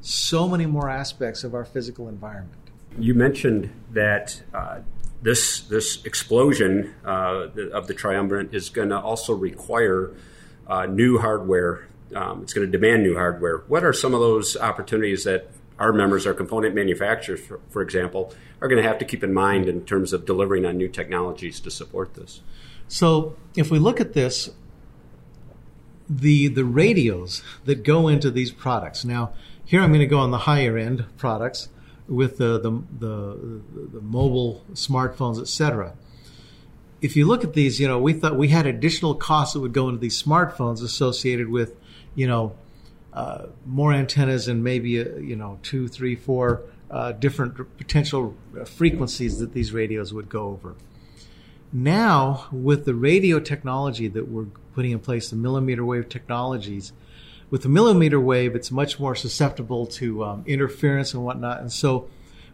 so 0.00 0.48
many 0.48 0.64
more 0.64 0.88
aspects 0.88 1.44
of 1.44 1.54
our 1.54 1.64
physical 1.64 2.08
environment. 2.08 2.56
You 2.98 3.14
mentioned 3.14 3.70
that 3.92 4.40
uh, 4.54 4.78
this 5.20 5.60
this 5.62 6.04
explosion 6.04 6.94
uh, 7.04 7.48
of 7.72 7.88
the 7.88 7.94
triumvirate 7.94 8.54
is 8.54 8.70
going 8.70 8.88
to 8.88 8.98
also 8.98 9.34
require 9.34 10.14
uh, 10.66 10.86
new 10.86 11.18
hardware. 11.18 11.88
Um, 12.14 12.42
it's 12.42 12.52
going 12.52 12.66
to 12.66 12.70
demand 12.70 13.02
new 13.02 13.16
hardware. 13.16 13.58
What 13.68 13.84
are 13.84 13.92
some 13.92 14.14
of 14.14 14.20
those 14.20 14.56
opportunities 14.56 15.24
that 15.24 15.50
our 15.78 15.92
members, 15.92 16.26
our 16.26 16.34
component 16.34 16.74
manufacturers, 16.74 17.40
for, 17.40 17.60
for 17.70 17.82
example, 17.82 18.34
are 18.60 18.68
going 18.68 18.82
to 18.82 18.86
have 18.86 18.98
to 18.98 19.04
keep 19.04 19.24
in 19.24 19.32
mind 19.32 19.68
in 19.68 19.84
terms 19.84 20.12
of 20.12 20.26
delivering 20.26 20.66
on 20.66 20.76
new 20.76 20.88
technologies 20.88 21.58
to 21.60 21.70
support 21.70 22.14
this. 22.14 22.42
So, 22.86 23.36
if 23.56 23.70
we 23.70 23.78
look 23.78 24.00
at 24.00 24.12
this, 24.12 24.50
the 26.10 26.48
the 26.48 26.64
radios 26.64 27.42
that 27.64 27.84
go 27.84 28.08
into 28.08 28.30
these 28.30 28.50
products. 28.50 29.04
Now, 29.04 29.32
here 29.64 29.80
I'm 29.80 29.90
going 29.90 30.00
to 30.00 30.06
go 30.06 30.18
on 30.18 30.32
the 30.32 30.38
higher 30.38 30.76
end 30.76 31.04
products 31.16 31.68
with 32.08 32.38
the 32.38 32.58
the, 32.58 32.82
the, 32.98 33.62
the 33.92 34.00
mobile 34.00 34.64
smartphones, 34.72 35.40
etc. 35.40 35.94
If 37.00 37.16
you 37.16 37.26
look 37.26 37.44
at 37.44 37.54
these, 37.54 37.80
you 37.80 37.88
know, 37.88 37.98
we 37.98 38.12
thought 38.12 38.36
we 38.36 38.48
had 38.48 38.66
additional 38.66 39.14
costs 39.14 39.54
that 39.54 39.60
would 39.60 39.72
go 39.72 39.88
into 39.88 40.00
these 40.00 40.20
smartphones 40.20 40.82
associated 40.82 41.48
with, 41.48 41.76
you 42.14 42.26
know, 42.26 42.56
uh, 43.12 43.46
more 43.64 43.92
antennas 43.92 44.48
and 44.48 44.62
maybe 44.62 45.00
uh, 45.00 45.16
you 45.16 45.36
know 45.36 45.58
two, 45.62 45.86
three, 45.88 46.16
four 46.16 46.62
uh, 46.90 47.12
different 47.12 47.76
potential 47.78 48.34
frequencies 48.66 49.38
that 49.38 49.52
these 49.52 49.72
radios 49.72 50.12
would 50.12 50.28
go 50.28 50.48
over. 50.48 50.74
Now, 51.72 52.48
with 52.50 52.84
the 52.84 52.94
radio 52.94 53.38
technology 53.38 54.08
that 54.08 54.28
we're 54.28 54.46
putting 54.74 54.92
in 54.92 54.98
place, 54.98 55.30
the 55.30 55.36
millimeter 55.36 55.84
wave 55.84 56.08
technologies, 56.08 56.92
with 57.50 57.62
the 57.62 57.68
millimeter 57.68 58.20
wave, 58.20 58.54
it's 58.54 58.70
much 58.70 59.00
more 59.00 59.16
susceptible 59.16 59.86
to 59.86 60.24
um, 60.24 60.44
interference 60.46 61.12
and 61.12 61.24
whatnot. 61.24 61.60
And 61.60 61.72
so, 61.72 62.08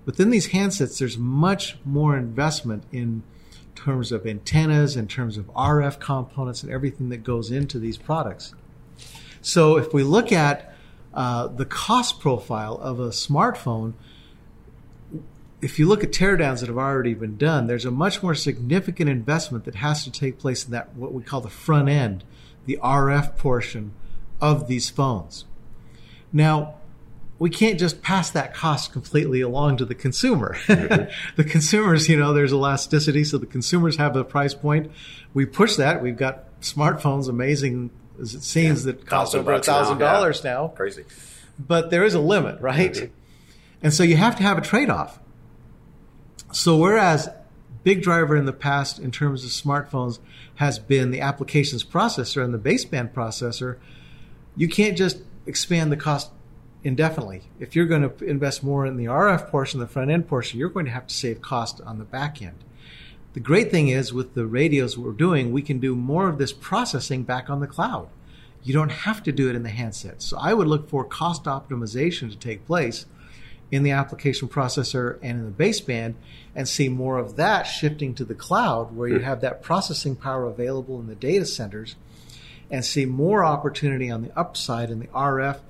within 0.06 0.30
these 0.30 0.48
handsets, 0.48 0.98
there's 0.98 1.18
much 1.18 1.76
more 1.84 2.16
investment 2.16 2.84
in 2.92 3.22
terms 3.74 4.10
of 4.10 4.26
antennas, 4.26 4.96
in 4.96 5.06
terms 5.06 5.36
of 5.36 5.46
RF 5.48 6.00
components, 6.00 6.62
and 6.62 6.72
everything 6.72 7.10
that 7.10 7.18
goes 7.18 7.50
into 7.50 7.78
these 7.78 7.98
products. 7.98 8.54
So 9.42 9.76
if 9.76 9.94
we 9.94 10.02
look 10.02 10.32
at 10.32 10.74
uh, 11.14 11.46
the 11.46 11.66
cost 11.66 12.18
profile 12.18 12.76
of 12.78 12.98
a 12.98 13.10
smartphone, 13.10 13.92
if 15.62 15.78
you 15.78 15.86
look 15.86 16.04
at 16.04 16.10
teardowns 16.10 16.60
that 16.60 16.68
have 16.68 16.78
already 16.78 17.14
been 17.14 17.36
done, 17.36 17.66
there's 17.66 17.84
a 17.84 17.90
much 17.90 18.22
more 18.22 18.34
significant 18.34 19.08
investment 19.08 19.64
that 19.64 19.76
has 19.76 20.04
to 20.04 20.10
take 20.10 20.38
place 20.38 20.64
in 20.64 20.72
that 20.72 20.94
what 20.94 21.12
we 21.12 21.22
call 21.22 21.40
the 21.40 21.48
front 21.48 21.88
end, 21.88 22.24
the 22.66 22.78
RF 22.82 23.36
portion 23.38 23.92
of 24.40 24.68
these 24.68 24.90
phones. 24.90 25.46
Now, 26.32 26.74
we 27.38 27.50
can't 27.50 27.78
just 27.78 28.02
pass 28.02 28.30
that 28.30 28.54
cost 28.54 28.92
completely 28.92 29.40
along 29.40 29.78
to 29.78 29.84
the 29.84 29.94
consumer. 29.94 30.56
the 30.66 31.44
consumers, 31.44 32.08
you 32.08 32.18
know, 32.18 32.32
there's 32.32 32.52
elasticity, 32.52 33.24
so 33.24 33.38
the 33.38 33.46
consumers 33.46 33.96
have 33.96 34.16
a 34.16 34.24
price 34.24 34.54
point. 34.54 34.90
We 35.34 35.44
push 35.46 35.76
that. 35.76 36.02
We've 36.02 36.16
got 36.16 36.60
smartphones, 36.60 37.28
amazing 37.28 37.90
as 38.20 38.34
it 38.34 38.42
seems, 38.42 38.86
yeah. 38.86 38.92
that 38.92 39.06
cost 39.06 39.34
over 39.34 39.52
a 39.52 39.62
thousand 39.62 39.98
dollars 39.98 40.42
now. 40.44 40.68
Crazy. 40.68 41.04
But 41.58 41.90
there 41.90 42.04
is 42.04 42.14
a 42.14 42.20
limit, 42.20 42.60
right? 42.60 42.92
Mm-hmm. 42.92 43.12
And 43.82 43.92
so 43.92 44.02
you 44.02 44.16
have 44.16 44.36
to 44.36 44.42
have 44.42 44.58
a 44.58 44.62
trade 44.62 44.90
off. 44.90 45.18
So 46.52 46.76
whereas 46.76 47.28
big 47.82 48.02
driver 48.02 48.36
in 48.36 48.46
the 48.46 48.52
past 48.52 48.98
in 48.98 49.10
terms 49.10 49.44
of 49.44 49.50
smartphones 49.50 50.18
has 50.56 50.78
been 50.78 51.10
the 51.10 51.20
applications 51.20 51.84
processor 51.84 52.42
and 52.42 52.52
the 52.52 52.58
baseband 52.58 53.12
processor, 53.12 53.78
you 54.56 54.68
can't 54.68 54.96
just 54.96 55.18
expand 55.46 55.92
the 55.92 55.96
cost 55.96 56.30
indefinitely. 56.82 57.42
If 57.60 57.76
you're 57.76 57.86
going 57.86 58.08
to 58.08 58.24
invest 58.24 58.62
more 58.62 58.86
in 58.86 58.96
the 58.96 59.04
RF 59.04 59.50
portion, 59.50 59.80
the 59.80 59.86
front 59.86 60.10
end 60.10 60.28
portion, 60.28 60.58
you're 60.58 60.68
going 60.68 60.86
to 60.86 60.92
have 60.92 61.06
to 61.06 61.14
save 61.14 61.40
cost 61.40 61.80
on 61.82 61.98
the 61.98 62.04
back 62.04 62.40
end. 62.42 62.64
The 63.34 63.40
great 63.40 63.70
thing 63.70 63.88
is 63.88 64.12
with 64.12 64.34
the 64.34 64.46
radios 64.46 64.96
we're 64.96 65.12
doing, 65.12 65.52
we 65.52 65.62
can 65.62 65.78
do 65.78 65.94
more 65.94 66.28
of 66.28 66.38
this 66.38 66.52
processing 66.52 67.22
back 67.22 67.50
on 67.50 67.60
the 67.60 67.66
cloud. 67.66 68.08
You 68.62 68.72
don't 68.72 68.90
have 68.90 69.22
to 69.24 69.32
do 69.32 69.50
it 69.50 69.54
in 69.54 69.62
the 69.62 69.68
handset. 69.68 70.22
So 70.22 70.38
I 70.38 70.54
would 70.54 70.66
look 70.66 70.88
for 70.88 71.04
cost 71.04 71.44
optimization 71.44 72.30
to 72.30 72.36
take 72.36 72.66
place 72.66 73.06
in 73.70 73.82
the 73.82 73.90
application 73.90 74.48
processor 74.48 75.18
and 75.22 75.38
in 75.38 75.44
the 75.44 75.64
baseband 75.64 76.14
and 76.54 76.68
see 76.68 76.88
more 76.88 77.18
of 77.18 77.36
that 77.36 77.64
shifting 77.64 78.14
to 78.14 78.24
the 78.24 78.34
cloud 78.34 78.94
where 78.94 79.08
you 79.08 79.18
hmm. 79.18 79.24
have 79.24 79.40
that 79.40 79.62
processing 79.62 80.14
power 80.14 80.44
available 80.44 81.00
in 81.00 81.06
the 81.06 81.14
data 81.14 81.44
centers 81.44 81.96
and 82.70 82.84
see 82.84 83.04
more 83.04 83.44
opportunity 83.44 84.10
on 84.10 84.22
the 84.22 84.38
upside 84.38 84.90
in 84.90 85.00
the 85.00 85.06
RF 85.08 85.60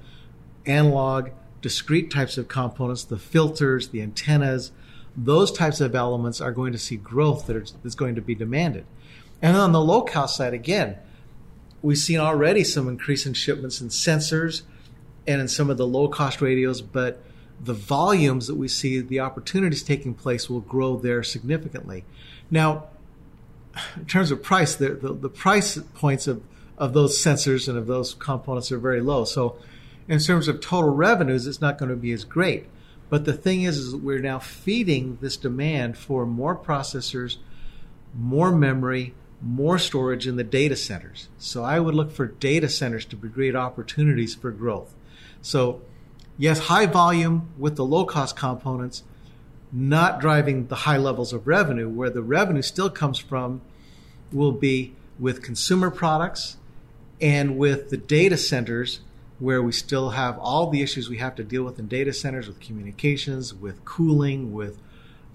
analog, 0.64 1.30
discrete 1.60 2.10
types 2.10 2.38
of 2.38 2.48
components, 2.48 3.04
the 3.04 3.18
filters, 3.18 3.88
the 3.88 4.02
antennas, 4.02 4.72
those 5.16 5.50
types 5.50 5.80
of 5.80 5.94
elements 5.94 6.40
are 6.40 6.52
going 6.52 6.72
to 6.72 6.78
see 6.78 6.96
growth 6.96 7.46
that 7.46 7.72
is 7.84 7.94
going 7.94 8.14
to 8.14 8.20
be 8.20 8.34
demanded. 8.34 8.84
And 9.40 9.56
on 9.56 9.72
the 9.72 9.80
low 9.80 10.02
cost 10.02 10.36
side, 10.36 10.54
again, 10.54 10.96
we've 11.82 11.98
seen 11.98 12.18
already 12.18 12.64
some 12.64 12.88
increase 12.88 13.26
in 13.26 13.34
shipments 13.34 13.80
in 13.80 13.88
sensors 13.88 14.62
and 15.26 15.40
in 15.40 15.48
some 15.48 15.70
of 15.70 15.76
the 15.76 15.86
low 15.86 16.08
cost 16.08 16.40
radios, 16.40 16.82
but 16.82 17.22
the 17.60 17.74
volumes 17.74 18.46
that 18.46 18.56
we 18.56 18.68
see, 18.68 19.00
the 19.00 19.20
opportunities 19.20 19.82
taking 19.82 20.14
place 20.14 20.50
will 20.50 20.60
grow 20.60 20.96
there 20.96 21.22
significantly. 21.22 22.04
Now, 22.50 22.84
in 23.96 24.06
terms 24.06 24.30
of 24.30 24.42
price, 24.42 24.74
the, 24.74 24.90
the, 24.90 25.12
the 25.12 25.28
price 25.28 25.78
points 25.94 26.26
of, 26.26 26.42
of 26.78 26.92
those 26.92 27.18
sensors 27.18 27.68
and 27.68 27.76
of 27.76 27.86
those 27.86 28.14
components 28.14 28.70
are 28.72 28.78
very 28.78 29.00
low. 29.00 29.24
So 29.24 29.56
in 30.08 30.18
terms 30.18 30.48
of 30.48 30.60
total 30.60 30.90
revenues, 30.90 31.46
it's 31.46 31.60
not 31.60 31.78
going 31.78 31.90
to 31.90 31.96
be 31.96 32.12
as 32.12 32.24
great. 32.24 32.66
But 33.08 33.24
the 33.24 33.32
thing 33.32 33.62
is, 33.62 33.78
is 33.78 33.94
we're 33.94 34.18
now 34.18 34.38
feeding 34.38 35.18
this 35.20 35.36
demand 35.36 35.96
for 35.96 36.26
more 36.26 36.56
processors, 36.56 37.36
more 38.14 38.50
memory, 38.50 39.14
more 39.40 39.78
storage 39.78 40.26
in 40.26 40.36
the 40.36 40.44
data 40.44 40.76
centers. 40.76 41.28
So 41.38 41.62
I 41.62 41.78
would 41.78 41.94
look 41.94 42.10
for 42.10 42.26
data 42.26 42.68
centers 42.68 43.04
to 43.06 43.16
be 43.16 43.28
great 43.28 43.54
opportunities 43.54 44.34
for 44.34 44.50
growth. 44.50 44.94
So 45.40 45.82
yes, 46.38 46.58
high 46.60 46.86
volume 46.86 47.48
with 47.58 47.76
the 47.76 47.84
low 47.84 48.04
cost 48.04 48.36
components, 48.36 49.02
not 49.72 50.20
driving 50.20 50.68
the 50.68 50.76
high 50.76 50.96
levels 50.96 51.32
of 51.32 51.46
revenue. 51.46 51.88
Where 51.88 52.10
the 52.10 52.22
revenue 52.22 52.62
still 52.62 52.90
comes 52.90 53.18
from 53.18 53.60
will 54.32 54.52
be 54.52 54.94
with 55.18 55.42
consumer 55.42 55.90
products 55.90 56.56
and 57.20 57.56
with 57.56 57.90
the 57.90 57.96
data 57.96 58.36
centers 58.36 59.00
where 59.38 59.62
we 59.62 59.72
still 59.72 60.10
have 60.10 60.38
all 60.38 60.70
the 60.70 60.82
issues 60.82 61.08
we 61.08 61.18
have 61.18 61.34
to 61.34 61.44
deal 61.44 61.62
with 61.62 61.78
in 61.78 61.88
data 61.88 62.12
centers 62.12 62.46
with 62.46 62.58
communications, 62.60 63.52
with 63.54 63.84
cooling, 63.84 64.52
with 64.52 64.78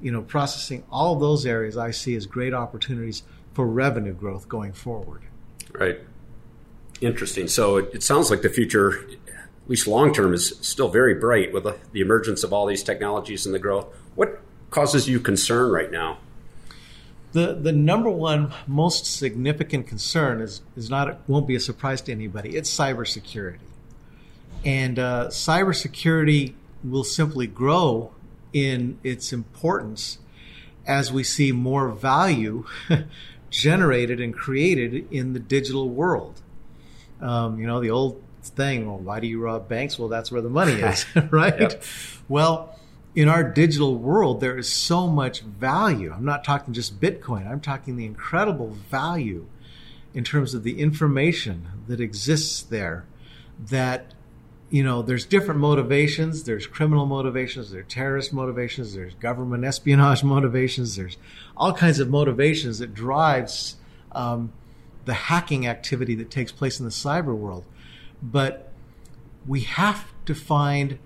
you 0.01 0.11
know 0.11 0.21
processing. 0.21 0.83
All 0.91 1.15
those 1.15 1.45
areas 1.45 1.77
I 1.77 1.91
see 1.91 2.15
as 2.15 2.25
great 2.25 2.53
opportunities 2.53 3.23
for 3.53 3.67
revenue 3.67 4.13
growth 4.13 4.47
going 4.49 4.73
forward. 4.73 5.21
Right. 5.71 5.99
Interesting. 6.99 7.47
So 7.47 7.77
it, 7.77 7.89
it 7.95 8.03
sounds 8.03 8.29
like 8.29 8.41
the 8.41 8.49
future, 8.49 9.05
least 9.71 9.88
long 9.88 10.13
term, 10.13 10.34
is 10.34 10.57
still 10.62 10.89
very 10.89 11.15
bright 11.15 11.53
with 11.53 11.63
the, 11.63 11.77
emergence 11.93 12.43
of 12.43 12.53
all 12.53 12.65
these 12.65 12.84
technologies 12.84 13.45
and 13.45 13.55
the 13.55 13.60
growth. 13.60 13.88
What 14.15 14.39
causes 14.69 15.07
you 15.07 15.19
concern 15.19 15.71
right 15.71 15.91
now? 15.91 16.17
The 17.31 17.53
the 17.53 17.71
number 17.71 18.10
one 18.10 18.53
most 18.67 19.05
significant 19.05 19.88
concern 19.88 20.41
is 20.41 20.62
is 20.75 20.89
not 20.89 21.27
won't 21.29 21.47
be 21.47 21.55
a 21.55 21.60
surprise 21.60 22.01
to 22.01 22.12
anybody. 22.12 22.57
It's 22.57 22.69
cybersecurity. 22.69 23.60
And 24.65 24.99
uh, 24.99 25.27
cybersecurity 25.29 26.53
will 26.84 27.05
simply 27.05 27.47
grow 27.47 28.12
in 28.53 28.99
its 29.03 29.31
importance 29.31 30.19
as 30.86 31.12
we 31.12 31.23
see 31.23 31.51
more 31.51 31.89
value 31.89 32.65
generated 33.49 34.19
and 34.19 34.34
created 34.34 35.07
in 35.12 35.34
the 35.34 35.39
digital 35.39 35.88
world. 35.89 36.41
Um, 37.21 37.60
you 37.60 37.67
know, 37.67 37.79
the 37.79 37.91
old 37.91 38.21
thing, 38.49 38.88
well, 38.88 38.97
why 38.97 39.19
do 39.19 39.27
you 39.27 39.41
rob 39.41 39.67
banks? 39.67 39.97
Well, 39.97 40.10
that's 40.10 40.32
where 40.32 40.41
the 40.41 40.49
money 40.49 40.73
is, 40.82 41.06
right? 41.32 41.60
Yep. 41.60 41.84
Well, 42.27 42.77
in 43.15 43.27
our 43.27 43.43
digital 43.43 43.95
world, 43.95 44.39
there 44.39 44.58
is 44.58 44.71
so 44.71 45.08
much 45.08 45.41
value. 45.41 46.13
I'm 46.13 46.25
not 46.25 46.43
talking 46.43 46.73
just 46.73 46.99
Bitcoin, 46.99 47.49
I'm 47.49 47.60
talking 47.60 47.97
the 47.97 48.06
incredible 48.06 48.69
value 48.89 49.47
in 50.13 50.23
terms 50.23 50.54
of 50.54 50.63
the 50.63 50.80
information 50.80 51.67
that 51.88 52.01
exists 52.01 52.62
there 52.62 53.06
that 53.69 54.13
you 54.71 54.84
know, 54.84 55.01
there's 55.01 55.25
different 55.25 55.60
motivations. 55.60 56.45
There's 56.45 56.65
criminal 56.65 57.06
motivations, 57.06 57.71
there's 57.71 57.86
terrorist 57.89 58.32
motivations, 58.32 58.95
there's 58.95 59.13
government 59.15 59.65
espionage 59.65 60.23
motivations, 60.23 60.95
there's 60.95 61.17
all 61.58 61.73
kinds 61.73 61.99
of 61.99 62.10
motivations 62.10 62.80
that 62.80 62.93
drives 62.93 63.75
um, 64.13 64.54
the 65.04 65.13
hacking 65.13 65.67
activity 65.67 66.15
that 66.15 66.32
takes 66.32 66.54
place 66.54 66.80
in 66.80 66.86
the 66.86 66.91
cyber 66.91 67.36
world. 67.36 67.65
But 68.21 68.71
we 69.47 69.62
have 69.62 70.05
to 70.25 70.36
find 70.36 70.99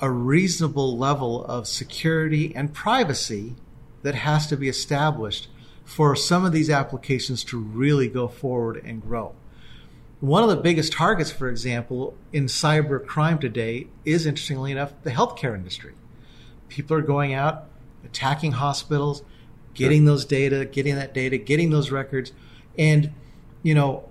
a 0.00 0.10
reasonable 0.10 0.96
level 0.96 1.44
of 1.44 1.68
security 1.68 2.54
and 2.56 2.72
privacy 2.72 3.54
that 4.02 4.14
has 4.14 4.46
to 4.46 4.56
be 4.56 4.68
established 4.68 5.48
for 5.84 6.16
some 6.16 6.44
of 6.44 6.52
these 6.52 6.70
applications 6.70 7.44
to 7.44 7.58
really 7.58 8.08
go 8.08 8.28
forward 8.28 8.80
and 8.84 9.02
grow. 9.02 9.34
One 10.20 10.42
of 10.42 10.48
the 10.48 10.56
biggest 10.56 10.92
targets, 10.92 11.30
for 11.30 11.48
example, 11.48 12.14
in 12.32 12.46
cyber 12.46 13.04
crime 13.04 13.38
today 13.38 13.88
is, 14.04 14.26
interestingly 14.26 14.72
enough, 14.72 14.92
the 15.02 15.10
healthcare 15.10 15.54
industry. 15.54 15.94
People 16.68 16.96
are 16.96 17.02
going 17.02 17.34
out, 17.34 17.64
attacking 18.04 18.52
hospitals, 18.52 19.22
getting 19.74 20.04
those 20.04 20.24
data, 20.24 20.64
getting 20.64 20.94
that 20.96 21.14
data, 21.14 21.38
getting 21.38 21.70
those 21.70 21.90
records. 21.90 22.32
And, 22.78 23.12
you 23.62 23.74
know, 23.74 24.08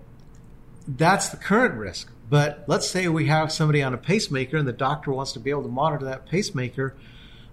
that's 0.87 1.29
the 1.29 1.37
current 1.37 1.75
risk. 1.75 2.11
But 2.29 2.63
let's 2.67 2.87
say 2.87 3.07
we 3.07 3.25
have 3.27 3.51
somebody 3.51 3.81
on 3.81 3.93
a 3.93 3.97
pacemaker 3.97 4.57
and 4.57 4.67
the 4.67 4.73
doctor 4.73 5.11
wants 5.11 5.31
to 5.33 5.39
be 5.39 5.49
able 5.49 5.63
to 5.63 5.69
monitor 5.69 6.05
that 6.05 6.27
pacemaker 6.27 6.95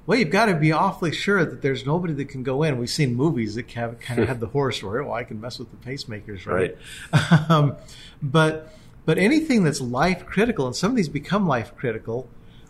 well, 0.06 0.18
you've 0.18 0.30
got 0.30 0.46
to 0.46 0.54
be 0.54 0.70
awfully 0.70 1.10
sure 1.10 1.44
that 1.44 1.62
there's 1.62 1.84
nobody 1.84 2.14
that 2.14 2.28
can 2.28 2.44
go 2.44 2.62
in. 2.62 2.78
We've 2.78 2.88
seen 2.88 3.16
movies 3.16 3.56
that 3.56 3.70
have, 3.72 3.98
kind 3.98 4.20
of 4.20 4.28
have 4.28 4.38
the 4.38 4.46
horror 4.46 4.70
story. 4.70 5.04
Well, 5.04 5.14
I 5.14 5.24
can 5.24 5.40
mess 5.40 5.58
with 5.58 5.70
the 5.70 5.76
pacemakers, 5.76 6.46
right? 6.46 6.76
right. 7.12 7.50
um, 7.50 7.76
but 8.22 8.72
but 9.04 9.18
anything 9.18 9.64
that's 9.64 9.80
life 9.80 10.24
critical, 10.24 10.66
and 10.66 10.74
some 10.74 10.92
of 10.92 10.96
these 10.96 11.08
become 11.08 11.46
life 11.46 11.74
critical, 11.74 12.28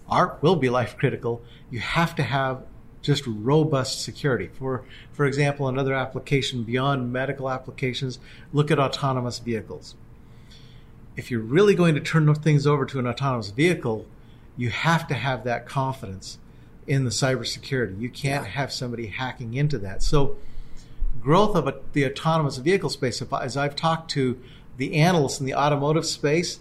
are 0.09 0.39
will 0.41 0.57
be 0.57 0.71
life 0.71 0.97
critical. 0.97 1.43
You 1.71 1.81
have 1.81 2.15
to 2.17 2.23
have 2.23 2.63
just 3.03 3.27
robust 3.27 4.03
security. 4.03 4.49
For 4.49 4.85
for 5.13 5.27
example, 5.27 5.69
another 5.69 5.93
application 5.93 6.63
beyond 6.63 7.13
medical 7.13 7.51
applications, 7.51 8.19
look 8.55 8.71
at 8.71 8.79
autonomous 8.79 9.41
vehicles. 9.41 9.95
If 11.17 11.31
you're 11.31 11.41
really 11.41 11.75
going 11.75 11.95
to 11.95 12.01
turn 12.01 12.33
things 12.35 12.67
over 12.67 12.85
to 12.87 12.99
an 12.99 13.07
autonomous 13.07 13.51
vehicle, 13.51 14.07
you 14.57 14.71
have 14.71 15.09
to 15.09 15.15
have 15.15 15.45
that 15.45 15.67
confidence 15.67 16.39
in 16.87 17.05
the 17.05 17.11
cybersecurity. 17.11 18.01
You 18.01 18.09
can't 18.09 18.45
yeah. 18.45 18.51
have 18.51 18.73
somebody 18.73 19.07
hacking 19.09 19.55
into 19.55 19.79
that. 19.79 20.03
So, 20.03 20.37
growth 21.21 21.57
of 21.57 21.67
a, 21.67 21.75
the 21.93 22.05
autonomous 22.05 22.59
vehicle 22.59 22.91
space, 22.91 23.21
if, 23.21 23.33
as 23.33 23.57
I've 23.57 23.75
talked 23.75 24.11
to 24.13 24.41
the 24.77 24.95
analysts 24.95 25.41
in 25.41 25.47
the 25.47 25.55
automotive 25.55 26.07
space, 26.07 26.61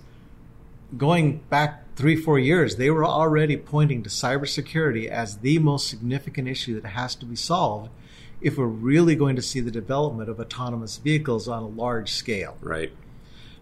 going 0.97 1.37
back 1.49 1.83
three, 1.95 2.15
four 2.15 2.39
years, 2.39 2.75
they 2.75 2.89
were 2.89 3.05
already 3.05 3.57
pointing 3.57 4.03
to 4.03 4.09
cybersecurity 4.09 5.07
as 5.07 5.37
the 5.37 5.59
most 5.59 5.87
significant 5.87 6.47
issue 6.47 6.79
that 6.79 6.89
has 6.89 7.15
to 7.15 7.25
be 7.25 7.35
solved 7.35 7.89
if 8.41 8.57
we're 8.57 8.65
really 8.65 9.15
going 9.15 9.35
to 9.35 9.41
see 9.41 9.59
the 9.59 9.71
development 9.71 10.29
of 10.29 10.39
autonomous 10.39 10.97
vehicles 10.97 11.47
on 11.47 11.63
a 11.63 11.67
large 11.67 12.11
scale. 12.11 12.57
Right. 12.61 12.91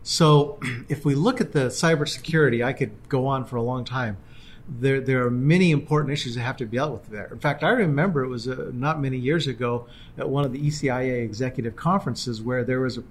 So, 0.03 0.59
if 0.89 1.05
we 1.05 1.15
look 1.15 1.41
at 1.41 1.53
the 1.53 1.67
cybersecurity, 1.67 2.63
I 2.63 2.73
could 2.73 2.91
go 3.09 3.25
on 3.27 3.45
for 3.45 3.55
a 3.55 3.61
long 3.63 3.85
time 3.85 4.17
there 4.67 5.01
there 5.01 5.25
are 5.25 5.31
many 5.31 5.71
important 5.71 6.13
issues 6.13 6.35
that 6.35 6.41
have 6.41 6.57
to 6.57 6.65
be 6.65 6.77
dealt 6.77 6.93
with 6.93 7.09
there. 7.09 7.27
In 7.31 7.39
fact, 7.39 7.63
I 7.63 7.69
remember 7.69 8.23
it 8.23 8.29
was 8.29 8.47
uh, 8.47 8.71
not 8.73 8.99
many 8.99 9.17
years 9.17 9.47
ago 9.47 9.87
at 10.17 10.29
one 10.29 10.45
of 10.45 10.53
the 10.53 10.59
ECIA 10.59 11.23
executive 11.23 11.75
conferences 11.75 12.41
where 12.41 12.63
there 12.63 12.79
was 12.79 12.97
a 12.97 13.03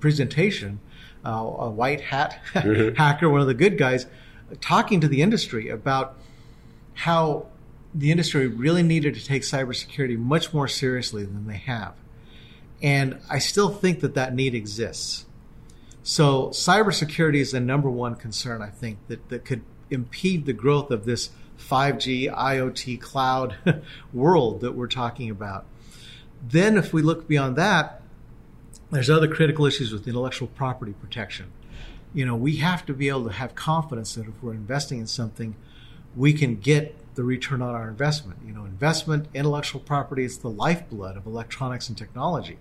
presentation, 0.00 0.80
uh, 1.24 1.30
a 1.30 1.70
white 1.70 2.00
hat 2.00 2.40
mm-hmm. 2.52 2.94
hacker, 2.94 3.28
one 3.28 3.40
of 3.40 3.46
the 3.46 3.54
good 3.54 3.78
guys, 3.78 4.06
talking 4.60 5.00
to 5.00 5.08
the 5.08 5.22
industry 5.22 5.68
about 5.68 6.16
how 6.94 7.46
the 7.94 8.10
industry 8.10 8.46
really 8.46 8.82
needed 8.82 9.14
to 9.14 9.24
take 9.24 9.42
cybersecurity 9.42 10.16
much 10.16 10.54
more 10.54 10.68
seriously 10.68 11.24
than 11.24 11.46
they 11.46 11.56
have. 11.56 11.94
And 12.80 13.18
I 13.30 13.38
still 13.38 13.68
think 13.68 14.00
that 14.00 14.14
that 14.14 14.34
need 14.34 14.54
exists. 14.54 15.26
So 16.02 16.48
cybersecurity 16.48 17.36
is 17.36 17.52
the 17.52 17.60
number 17.60 17.88
one 17.90 18.16
concern, 18.16 18.60
I 18.60 18.70
think, 18.70 18.98
that, 19.08 19.28
that 19.28 19.44
could 19.44 19.62
impede 19.90 20.46
the 20.46 20.52
growth 20.52 20.90
of 20.90 21.04
this 21.04 21.30
5G, 21.58 22.32
IoT, 22.32 23.00
cloud 23.00 23.56
world 24.12 24.60
that 24.62 24.72
we're 24.72 24.88
talking 24.88 25.30
about. 25.30 25.66
Then, 26.42 26.76
if 26.76 26.92
we 26.92 27.02
look 27.02 27.28
beyond 27.28 27.54
that, 27.56 28.02
there's 28.90 29.08
other 29.08 29.28
critical 29.28 29.64
issues 29.64 29.92
with 29.92 30.08
intellectual 30.08 30.48
property 30.48 30.92
protection. 30.92 31.52
You 32.12 32.26
know, 32.26 32.34
we 32.34 32.56
have 32.56 32.84
to 32.86 32.92
be 32.92 33.08
able 33.08 33.24
to 33.26 33.32
have 33.32 33.54
confidence 33.54 34.16
that 34.16 34.26
if 34.26 34.42
we're 34.42 34.52
investing 34.52 34.98
in 34.98 35.06
something, 35.06 35.54
we 36.16 36.32
can 36.32 36.56
get 36.56 36.96
the 37.14 37.22
return 37.22 37.62
on 37.62 37.74
our 37.74 37.88
investment. 37.88 38.40
You 38.44 38.52
know, 38.52 38.64
investment, 38.64 39.28
intellectual 39.34 39.80
property, 39.80 40.24
it's 40.24 40.36
the 40.36 40.50
lifeblood 40.50 41.16
of 41.16 41.26
electronics 41.26 41.88
and 41.88 41.96
technology. 41.96 42.58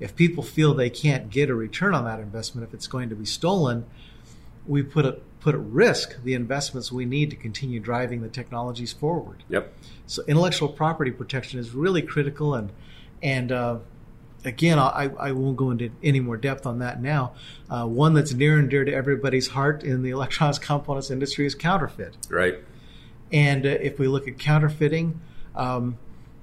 If 0.00 0.16
people 0.16 0.42
feel 0.42 0.74
they 0.74 0.90
can't 0.90 1.30
get 1.30 1.50
a 1.50 1.54
return 1.54 1.94
on 1.94 2.04
that 2.04 2.20
investment, 2.20 2.66
if 2.66 2.74
it's 2.74 2.86
going 2.86 3.08
to 3.08 3.14
be 3.14 3.24
stolen, 3.24 3.86
we 4.66 4.82
put 4.82 5.04
a 5.04 5.18
put 5.40 5.54
at 5.54 5.60
risk 5.60 6.22
the 6.24 6.32
investments 6.32 6.90
we 6.90 7.04
need 7.04 7.28
to 7.28 7.36
continue 7.36 7.78
driving 7.78 8.22
the 8.22 8.28
technologies 8.28 8.94
forward. 8.94 9.42
Yep. 9.50 9.74
So 10.06 10.22
intellectual 10.26 10.70
property 10.70 11.10
protection 11.10 11.60
is 11.60 11.72
really 11.72 12.02
critical, 12.02 12.54
and 12.54 12.72
and 13.22 13.52
uh, 13.52 13.78
again, 14.44 14.78
I, 14.78 15.10
I 15.18 15.32
won't 15.32 15.56
go 15.56 15.70
into 15.70 15.90
any 16.02 16.20
more 16.20 16.36
depth 16.36 16.66
on 16.66 16.78
that 16.80 17.00
now. 17.00 17.32
Uh, 17.70 17.86
one 17.86 18.14
that's 18.14 18.32
near 18.32 18.58
and 18.58 18.68
dear 18.68 18.84
to 18.84 18.92
everybody's 18.92 19.48
heart 19.48 19.82
in 19.82 20.02
the 20.02 20.10
electronics 20.18 20.58
components 20.58 21.10
industry 21.10 21.46
is 21.46 21.54
counterfeit. 21.54 22.16
Right. 22.28 22.56
And 23.32 23.66
uh, 23.66 23.70
if 23.70 23.98
we 23.98 24.06
look 24.08 24.28
at 24.28 24.38
counterfeiting, 24.38 25.20
um, 25.56 25.98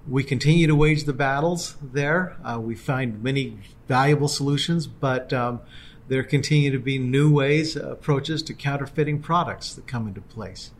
we 0.07 0.23
continue 0.23 0.67
to 0.67 0.75
wage 0.75 1.03
the 1.03 1.13
battles 1.13 1.75
there. 1.81 2.37
Uh, 2.43 2.59
we 2.59 2.75
find 2.75 3.21
many 3.23 3.57
valuable 3.87 4.27
solutions, 4.27 4.87
but 4.87 5.31
um, 5.31 5.61
there 6.07 6.23
continue 6.23 6.71
to 6.71 6.79
be 6.79 6.97
new 6.97 7.31
ways, 7.31 7.77
uh, 7.77 7.91
approaches 7.91 8.41
to 8.43 8.53
counterfeiting 8.53 9.21
products 9.21 9.73
that 9.75 9.87
come 9.87 10.07
into 10.07 10.21
place. 10.21 10.71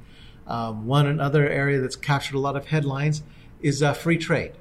Um, 0.47 0.88
one 0.88 1.05
another 1.05 1.47
area 1.47 1.79
that's 1.79 1.95
captured 1.95 2.36
a 2.36 2.39
lot 2.39 2.55
of 2.55 2.67
headlines 2.67 3.23
is 3.62 3.84
uh, 3.84 3.93
free 3.93 4.17
trade. 4.17 4.53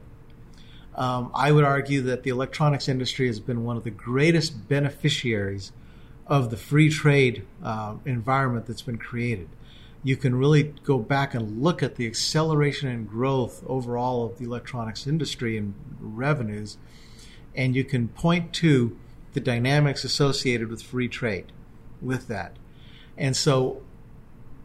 Um, 0.95 1.31
I 1.35 1.53
would 1.53 1.65
argue 1.65 2.03
that 2.03 2.25
the 2.25 2.31
electronics 2.31 2.89
industry 2.89 3.27
has 3.29 3.41
been 3.41 3.65
one 3.65 3.77
of 3.77 3.85
the 3.85 3.91
greatest 3.91 4.69
beneficiaries 4.69 5.73
of 6.27 6.51
the 6.51 6.57
free 6.57 6.91
trade 6.91 7.47
uh, 7.63 7.95
environment 8.05 8.67
that's 8.67 8.83
been 8.83 8.99
created 8.99 9.49
you 10.03 10.17
can 10.17 10.35
really 10.35 10.75
go 10.85 10.99
back 10.99 11.35
and 11.35 11.63
look 11.63 11.83
at 11.83 11.97
the 11.97 12.07
acceleration 12.07 12.89
and 12.89 13.09
growth 13.09 13.63
overall 13.67 14.25
of 14.25 14.39
the 14.39 14.45
electronics 14.45 15.07
industry 15.07 15.57
and 15.57 15.75
revenues, 16.01 16.79
and 17.55 17.77
you 17.77 17.85
can 17.85 18.09
point 18.09 18.53
to 18.55 18.97
the 19.33 19.41
dynamics 19.41 20.05
associated 20.05 20.69
with 20.69 20.83
free 20.83 21.09
trade 21.09 21.53
with 22.01 22.29
that. 22.29 22.57
And 23.17 23.37
so 23.37 23.83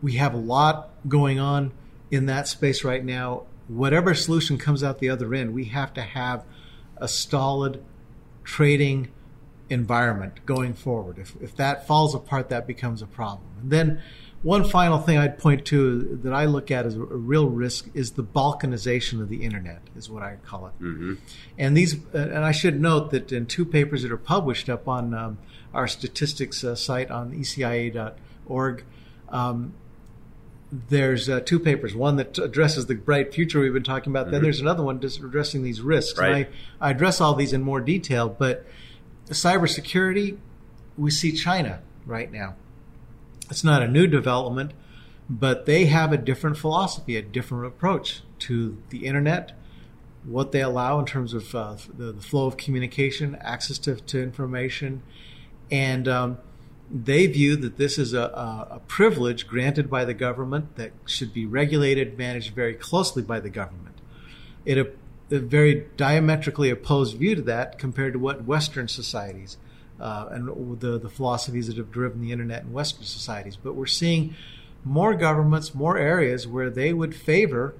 we 0.01 0.13
have 0.13 0.33
a 0.33 0.37
lot 0.37 0.89
going 1.07 1.39
on 1.39 1.71
in 2.09 2.25
that 2.27 2.47
space 2.47 2.83
right 2.83 3.03
now. 3.03 3.43
Whatever 3.67 4.13
solution 4.13 4.57
comes 4.57 4.83
out 4.83 4.99
the 4.99 5.09
other 5.09 5.33
end, 5.33 5.53
we 5.53 5.65
have 5.65 5.93
to 5.95 6.01
have 6.01 6.45
a 6.97 7.07
solid 7.07 7.83
trading 8.43 9.09
environment 9.69 10.45
going 10.45 10.73
forward. 10.73 11.17
If, 11.17 11.35
if 11.41 11.55
that 11.55 11.87
falls 11.87 12.15
apart, 12.15 12.49
that 12.49 12.67
becomes 12.67 13.01
a 13.01 13.07
problem. 13.07 13.49
And 13.61 13.71
then 13.71 14.01
one 14.45 14.63
final 14.63 14.99
thing 14.99 15.17
I'd 15.17 15.39
point 15.39 15.65
to 15.65 16.19
that 16.21 16.31
I 16.31 16.45
look 16.45 16.69
at 16.69 16.85
as 16.85 16.95
a, 16.95 16.99
real 16.99 17.49
risk 17.49 17.89
is 17.95 18.11
the 18.11 18.23
balkanization 18.23 19.19
of 19.19 19.27
the 19.27 19.43
internet, 19.43 19.81
is 19.95 20.07
what 20.07 20.21
I 20.21 20.35
call 20.45 20.67
it. 20.67 20.73
Mm-hmm. 20.73 21.13
And 21.57 21.75
these, 21.75 21.95
and 22.13 22.45
I 22.45 22.51
should 22.51 22.79
note 22.79 23.09
that 23.09 23.31
in 23.31 23.47
two 23.47 23.65
papers 23.65 24.03
that 24.03 24.11
are 24.11 24.17
published 24.17 24.69
up 24.69 24.87
on 24.87 25.15
um, 25.15 25.39
our 25.73 25.87
statistics 25.87 26.63
uh, 26.63 26.75
site 26.75 27.09
on 27.09 27.31
ecia.org, 27.31 28.83
um, 29.29 29.73
there's 30.71 31.27
uh, 31.27 31.39
two 31.39 31.57
papers. 31.57 31.95
One 31.95 32.17
that 32.17 32.37
addresses 32.37 32.85
the 32.85 32.93
bright 32.93 33.33
future 33.33 33.59
we've 33.59 33.73
been 33.73 33.81
talking 33.81 34.13
about. 34.13 34.25
Mm-hmm. 34.25 34.31
Then 34.33 34.43
there's 34.43 34.61
another 34.61 34.83
one 34.83 35.01
just 35.01 35.19
addressing 35.21 35.63
these 35.63 35.81
risks. 35.81 36.19
Right. 36.19 36.45
And 36.45 36.55
I, 36.79 36.89
I 36.89 36.91
address 36.91 37.19
all 37.19 37.33
these 37.33 37.51
in 37.51 37.63
more 37.63 37.81
detail, 37.81 38.29
but 38.29 38.63
cybersecurity, 39.27 40.37
we 40.99 41.09
see 41.09 41.31
China 41.31 41.81
right 42.05 42.31
now 42.31 42.53
it's 43.49 43.63
not 43.63 43.81
a 43.81 43.87
new 43.87 44.07
development, 44.07 44.71
but 45.29 45.65
they 45.65 45.85
have 45.85 46.11
a 46.11 46.17
different 46.17 46.57
philosophy, 46.57 47.15
a 47.15 47.21
different 47.21 47.65
approach 47.65 48.21
to 48.39 48.77
the 48.89 49.05
internet, 49.05 49.57
what 50.23 50.51
they 50.51 50.61
allow 50.61 50.99
in 50.99 51.05
terms 51.05 51.33
of 51.33 51.53
uh, 51.55 51.75
the, 51.95 52.11
the, 52.11 52.21
flow 52.21 52.47
of 52.47 52.57
communication, 52.57 53.35
access 53.41 53.77
to, 53.77 53.95
to 53.95 54.21
information, 54.21 55.03
and 55.71 56.07
um, 56.07 56.37
they 56.91 57.27
view 57.27 57.55
that 57.55 57.77
this 57.77 57.97
is 57.97 58.13
a, 58.13 58.21
a, 58.21 58.81
privilege 58.87 59.47
granted 59.47 59.89
by 59.89 60.05
the 60.05 60.13
government 60.13 60.75
that 60.75 60.91
should 61.05 61.33
be 61.33 61.45
regulated, 61.45 62.17
managed 62.17 62.53
very 62.53 62.73
closely 62.73 63.23
by 63.23 63.39
the 63.39 63.49
government. 63.49 63.95
It 64.65 64.77
a, 64.77 64.91
a 65.35 65.39
very 65.39 65.87
diametrically 65.97 66.69
opposed 66.69 67.17
view 67.17 67.35
to 67.35 67.41
that 67.43 67.79
compared 67.79 68.13
to 68.13 68.19
what 68.19 68.45
Western 68.45 68.87
societies 68.87 69.57
uh, 69.99 70.27
and 70.31 70.79
the, 70.79 70.97
the 70.97 71.09
philosophies 71.09 71.67
that 71.67 71.77
have 71.77 71.91
driven 71.91 72.21
the 72.21 72.31
internet 72.31 72.63
in 72.63 72.73
Western 72.73 73.03
societies. 73.03 73.55
But 73.55 73.75
we're 73.75 73.85
seeing 73.85 74.35
more 74.83 75.15
governments, 75.15 75.73
more 75.73 75.97
areas 75.97 76.47
where 76.47 76.69
they 76.69 76.93
would 76.93 77.15
favor 77.15 77.75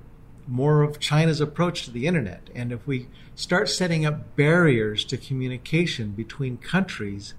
more 0.47 0.84
of 0.84 0.99
China's 0.99 1.41
approach 1.41 1.84
to 1.86 1.91
the 1.91 2.08
internet. 2.08 2.49
And 2.54 2.71
if 2.71 2.86
we 2.86 3.08
start 3.36 3.69
setting 3.69 4.06
up 4.06 4.36
barriers 4.36 5.04
to 5.06 5.17
communication 5.17 6.12
between 6.12 6.58
countries, 6.58 7.34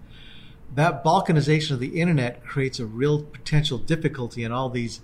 that 0.75 1.05
balkanization 1.05 1.73
of 1.73 1.81
the 1.81 2.01
internet 2.01 2.45
creates 2.45 2.79
a 2.79 2.87
real 2.87 3.23
potential 3.23 3.79
difficulty 3.79 4.43
in 4.45 4.53
all 4.53 4.69
these 4.69 5.01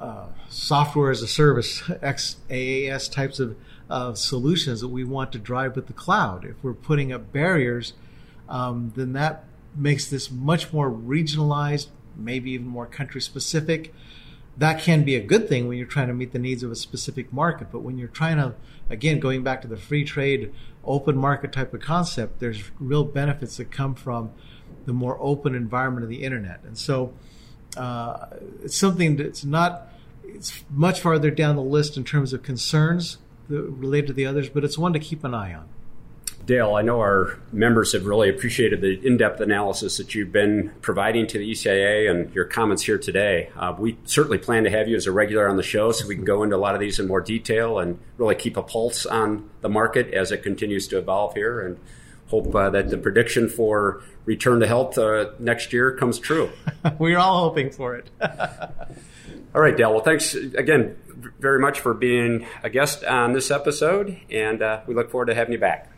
uh, 0.00 0.26
software 0.48 1.10
as 1.10 1.22
a 1.22 1.28
service, 1.28 1.80
XaaS 1.82 3.10
types 3.10 3.40
of 3.40 3.56
uh, 3.88 4.14
solutions 4.14 4.80
that 4.80 4.88
we 4.88 5.04
want 5.04 5.32
to 5.32 5.38
drive 5.38 5.74
with 5.74 5.86
the 5.86 5.92
cloud. 5.92 6.44
If 6.44 6.56
we're 6.62 6.74
putting 6.74 7.12
up 7.12 7.32
barriers 7.32 7.92
um, 8.48 8.92
then 8.96 9.12
that 9.12 9.44
makes 9.74 10.08
this 10.08 10.30
much 10.30 10.72
more 10.72 10.90
regionalized, 10.90 11.88
maybe 12.16 12.52
even 12.52 12.66
more 12.66 12.86
country 12.86 13.20
specific. 13.20 13.94
That 14.56 14.80
can 14.80 15.04
be 15.04 15.14
a 15.16 15.20
good 15.20 15.48
thing 15.48 15.68
when 15.68 15.76
you're 15.76 15.86
trying 15.86 16.08
to 16.08 16.14
meet 16.14 16.32
the 16.32 16.38
needs 16.38 16.62
of 16.62 16.70
a 16.70 16.76
specific 16.76 17.32
market. 17.32 17.68
But 17.70 17.80
when 17.80 17.98
you're 17.98 18.08
trying 18.08 18.38
to, 18.38 18.54
again, 18.88 19.20
going 19.20 19.42
back 19.42 19.60
to 19.62 19.68
the 19.68 19.76
free 19.76 20.04
trade, 20.04 20.52
open 20.82 21.16
market 21.16 21.52
type 21.52 21.74
of 21.74 21.80
concept, 21.80 22.40
there's 22.40 22.70
real 22.80 23.04
benefits 23.04 23.58
that 23.58 23.70
come 23.70 23.94
from 23.94 24.32
the 24.86 24.94
more 24.94 25.18
open 25.20 25.54
environment 25.54 26.04
of 26.04 26.08
the 26.08 26.22
internet. 26.22 26.60
And 26.64 26.78
so 26.78 27.12
uh, 27.76 28.28
it's 28.62 28.76
something 28.76 29.16
that's 29.16 29.44
not, 29.44 29.88
it's 30.24 30.64
much 30.70 31.00
farther 31.00 31.30
down 31.30 31.56
the 31.56 31.62
list 31.62 31.98
in 31.98 32.04
terms 32.04 32.32
of 32.32 32.42
concerns 32.42 33.18
related 33.48 34.06
to 34.06 34.12
the 34.12 34.24
others, 34.24 34.48
but 34.48 34.64
it's 34.64 34.78
one 34.78 34.92
to 34.92 34.98
keep 34.98 35.22
an 35.22 35.34
eye 35.34 35.52
on. 35.52 35.68
Dale, 36.46 36.76
I 36.76 36.82
know 36.82 37.00
our 37.00 37.40
members 37.50 37.92
have 37.92 38.06
really 38.06 38.28
appreciated 38.28 38.80
the 38.80 39.04
in 39.04 39.16
depth 39.16 39.40
analysis 39.40 39.96
that 39.96 40.14
you've 40.14 40.30
been 40.30 40.72
providing 40.80 41.26
to 41.26 41.38
the 41.38 41.50
ECIA 41.50 42.08
and 42.08 42.32
your 42.32 42.44
comments 42.44 42.84
here 42.84 42.98
today. 42.98 43.50
Uh, 43.56 43.74
we 43.76 43.98
certainly 44.04 44.38
plan 44.38 44.62
to 44.62 44.70
have 44.70 44.86
you 44.86 44.94
as 44.94 45.08
a 45.08 45.12
regular 45.12 45.48
on 45.48 45.56
the 45.56 45.64
show 45.64 45.90
so 45.90 46.06
we 46.06 46.14
can 46.14 46.24
go 46.24 46.44
into 46.44 46.54
a 46.54 46.58
lot 46.58 46.74
of 46.74 46.80
these 46.80 47.00
in 47.00 47.08
more 47.08 47.20
detail 47.20 47.80
and 47.80 47.98
really 48.16 48.36
keep 48.36 48.56
a 48.56 48.62
pulse 48.62 49.06
on 49.06 49.50
the 49.60 49.68
market 49.68 50.14
as 50.14 50.30
it 50.30 50.44
continues 50.44 50.86
to 50.86 50.98
evolve 50.98 51.34
here 51.34 51.60
and 51.60 51.80
hope 52.28 52.54
uh, 52.54 52.70
that 52.70 52.90
the 52.90 52.96
prediction 52.96 53.48
for 53.48 54.00
return 54.24 54.60
to 54.60 54.68
health 54.68 54.96
uh, 54.98 55.30
next 55.40 55.72
year 55.72 55.96
comes 55.96 56.20
true. 56.20 56.48
We're 56.98 57.18
all 57.18 57.40
hoping 57.48 57.70
for 57.70 57.96
it. 57.96 58.08
all 58.22 59.60
right, 59.60 59.76
Dale. 59.76 59.90
Well, 59.90 60.04
thanks 60.04 60.34
again 60.34 60.96
very 61.40 61.58
much 61.58 61.80
for 61.80 61.92
being 61.92 62.46
a 62.62 62.70
guest 62.70 63.02
on 63.02 63.32
this 63.32 63.50
episode, 63.50 64.20
and 64.30 64.62
uh, 64.62 64.82
we 64.86 64.94
look 64.94 65.10
forward 65.10 65.26
to 65.26 65.34
having 65.34 65.52
you 65.52 65.58
back. 65.58 65.90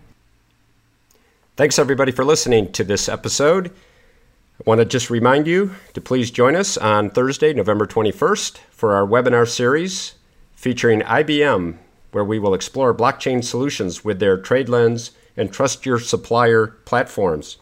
Thanks 1.59 1.81
everybody 1.81 2.13
for 2.13 2.25
listening 2.25 2.71
to 2.71 2.85
this 2.85 3.09
episode. 3.09 3.67
I 3.71 4.63
want 4.65 4.79
to 4.79 4.85
just 4.85 5.11
remind 5.11 5.49
you 5.49 5.75
to 5.93 6.01
please 6.01 6.31
join 6.31 6.55
us 6.55 6.77
on 6.77 7.11
Thursday, 7.11 7.53
November 7.53 7.85
21st 7.85 8.59
for 8.71 8.95
our 8.95 9.05
webinar 9.05 9.45
series 9.45 10.15
featuring 10.55 11.01
IBM, 11.01 11.77
where 12.13 12.23
we 12.23 12.39
will 12.39 12.55
explore 12.55 12.95
blockchain 12.95 13.43
solutions 13.43 14.05
with 14.05 14.21
their 14.21 14.39
TradeLens 14.39 15.11
and 15.37 15.53
Trust 15.53 15.85
Your 15.85 15.99
Supplier 15.99 16.69
platforms. 16.85 17.57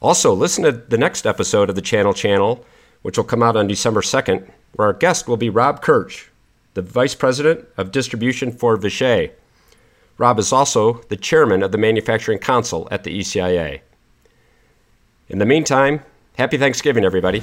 Also, 0.00 0.32
listen 0.32 0.62
to 0.62 0.70
the 0.70 0.98
next 0.98 1.26
episode 1.26 1.68
of 1.68 1.74
the 1.74 1.82
Channel 1.82 2.14
Channel, 2.14 2.64
which 3.02 3.16
will 3.16 3.24
come 3.24 3.42
out 3.42 3.56
on 3.56 3.66
December 3.66 4.02
2nd, 4.02 4.48
where 4.74 4.86
our 4.86 4.94
guest 4.94 5.26
will 5.26 5.36
be 5.36 5.50
Rob 5.50 5.82
Kirch, 5.82 6.28
the 6.74 6.82
Vice 6.82 7.16
President 7.16 7.66
of 7.76 7.90
Distribution 7.90 8.52
for 8.52 8.78
Vishay. 8.78 9.32
Rob 10.18 10.40
is 10.40 10.52
also 10.52 10.94
the 11.08 11.16
Chairman 11.16 11.62
of 11.62 11.70
the 11.70 11.78
Manufacturing 11.78 12.40
Council 12.40 12.88
at 12.90 13.04
the 13.04 13.20
ECIA. 13.20 13.80
In 15.28 15.38
the 15.38 15.46
meantime, 15.46 16.00
happy 16.36 16.58
Thanksgiving, 16.58 17.04
everybody. 17.04 17.42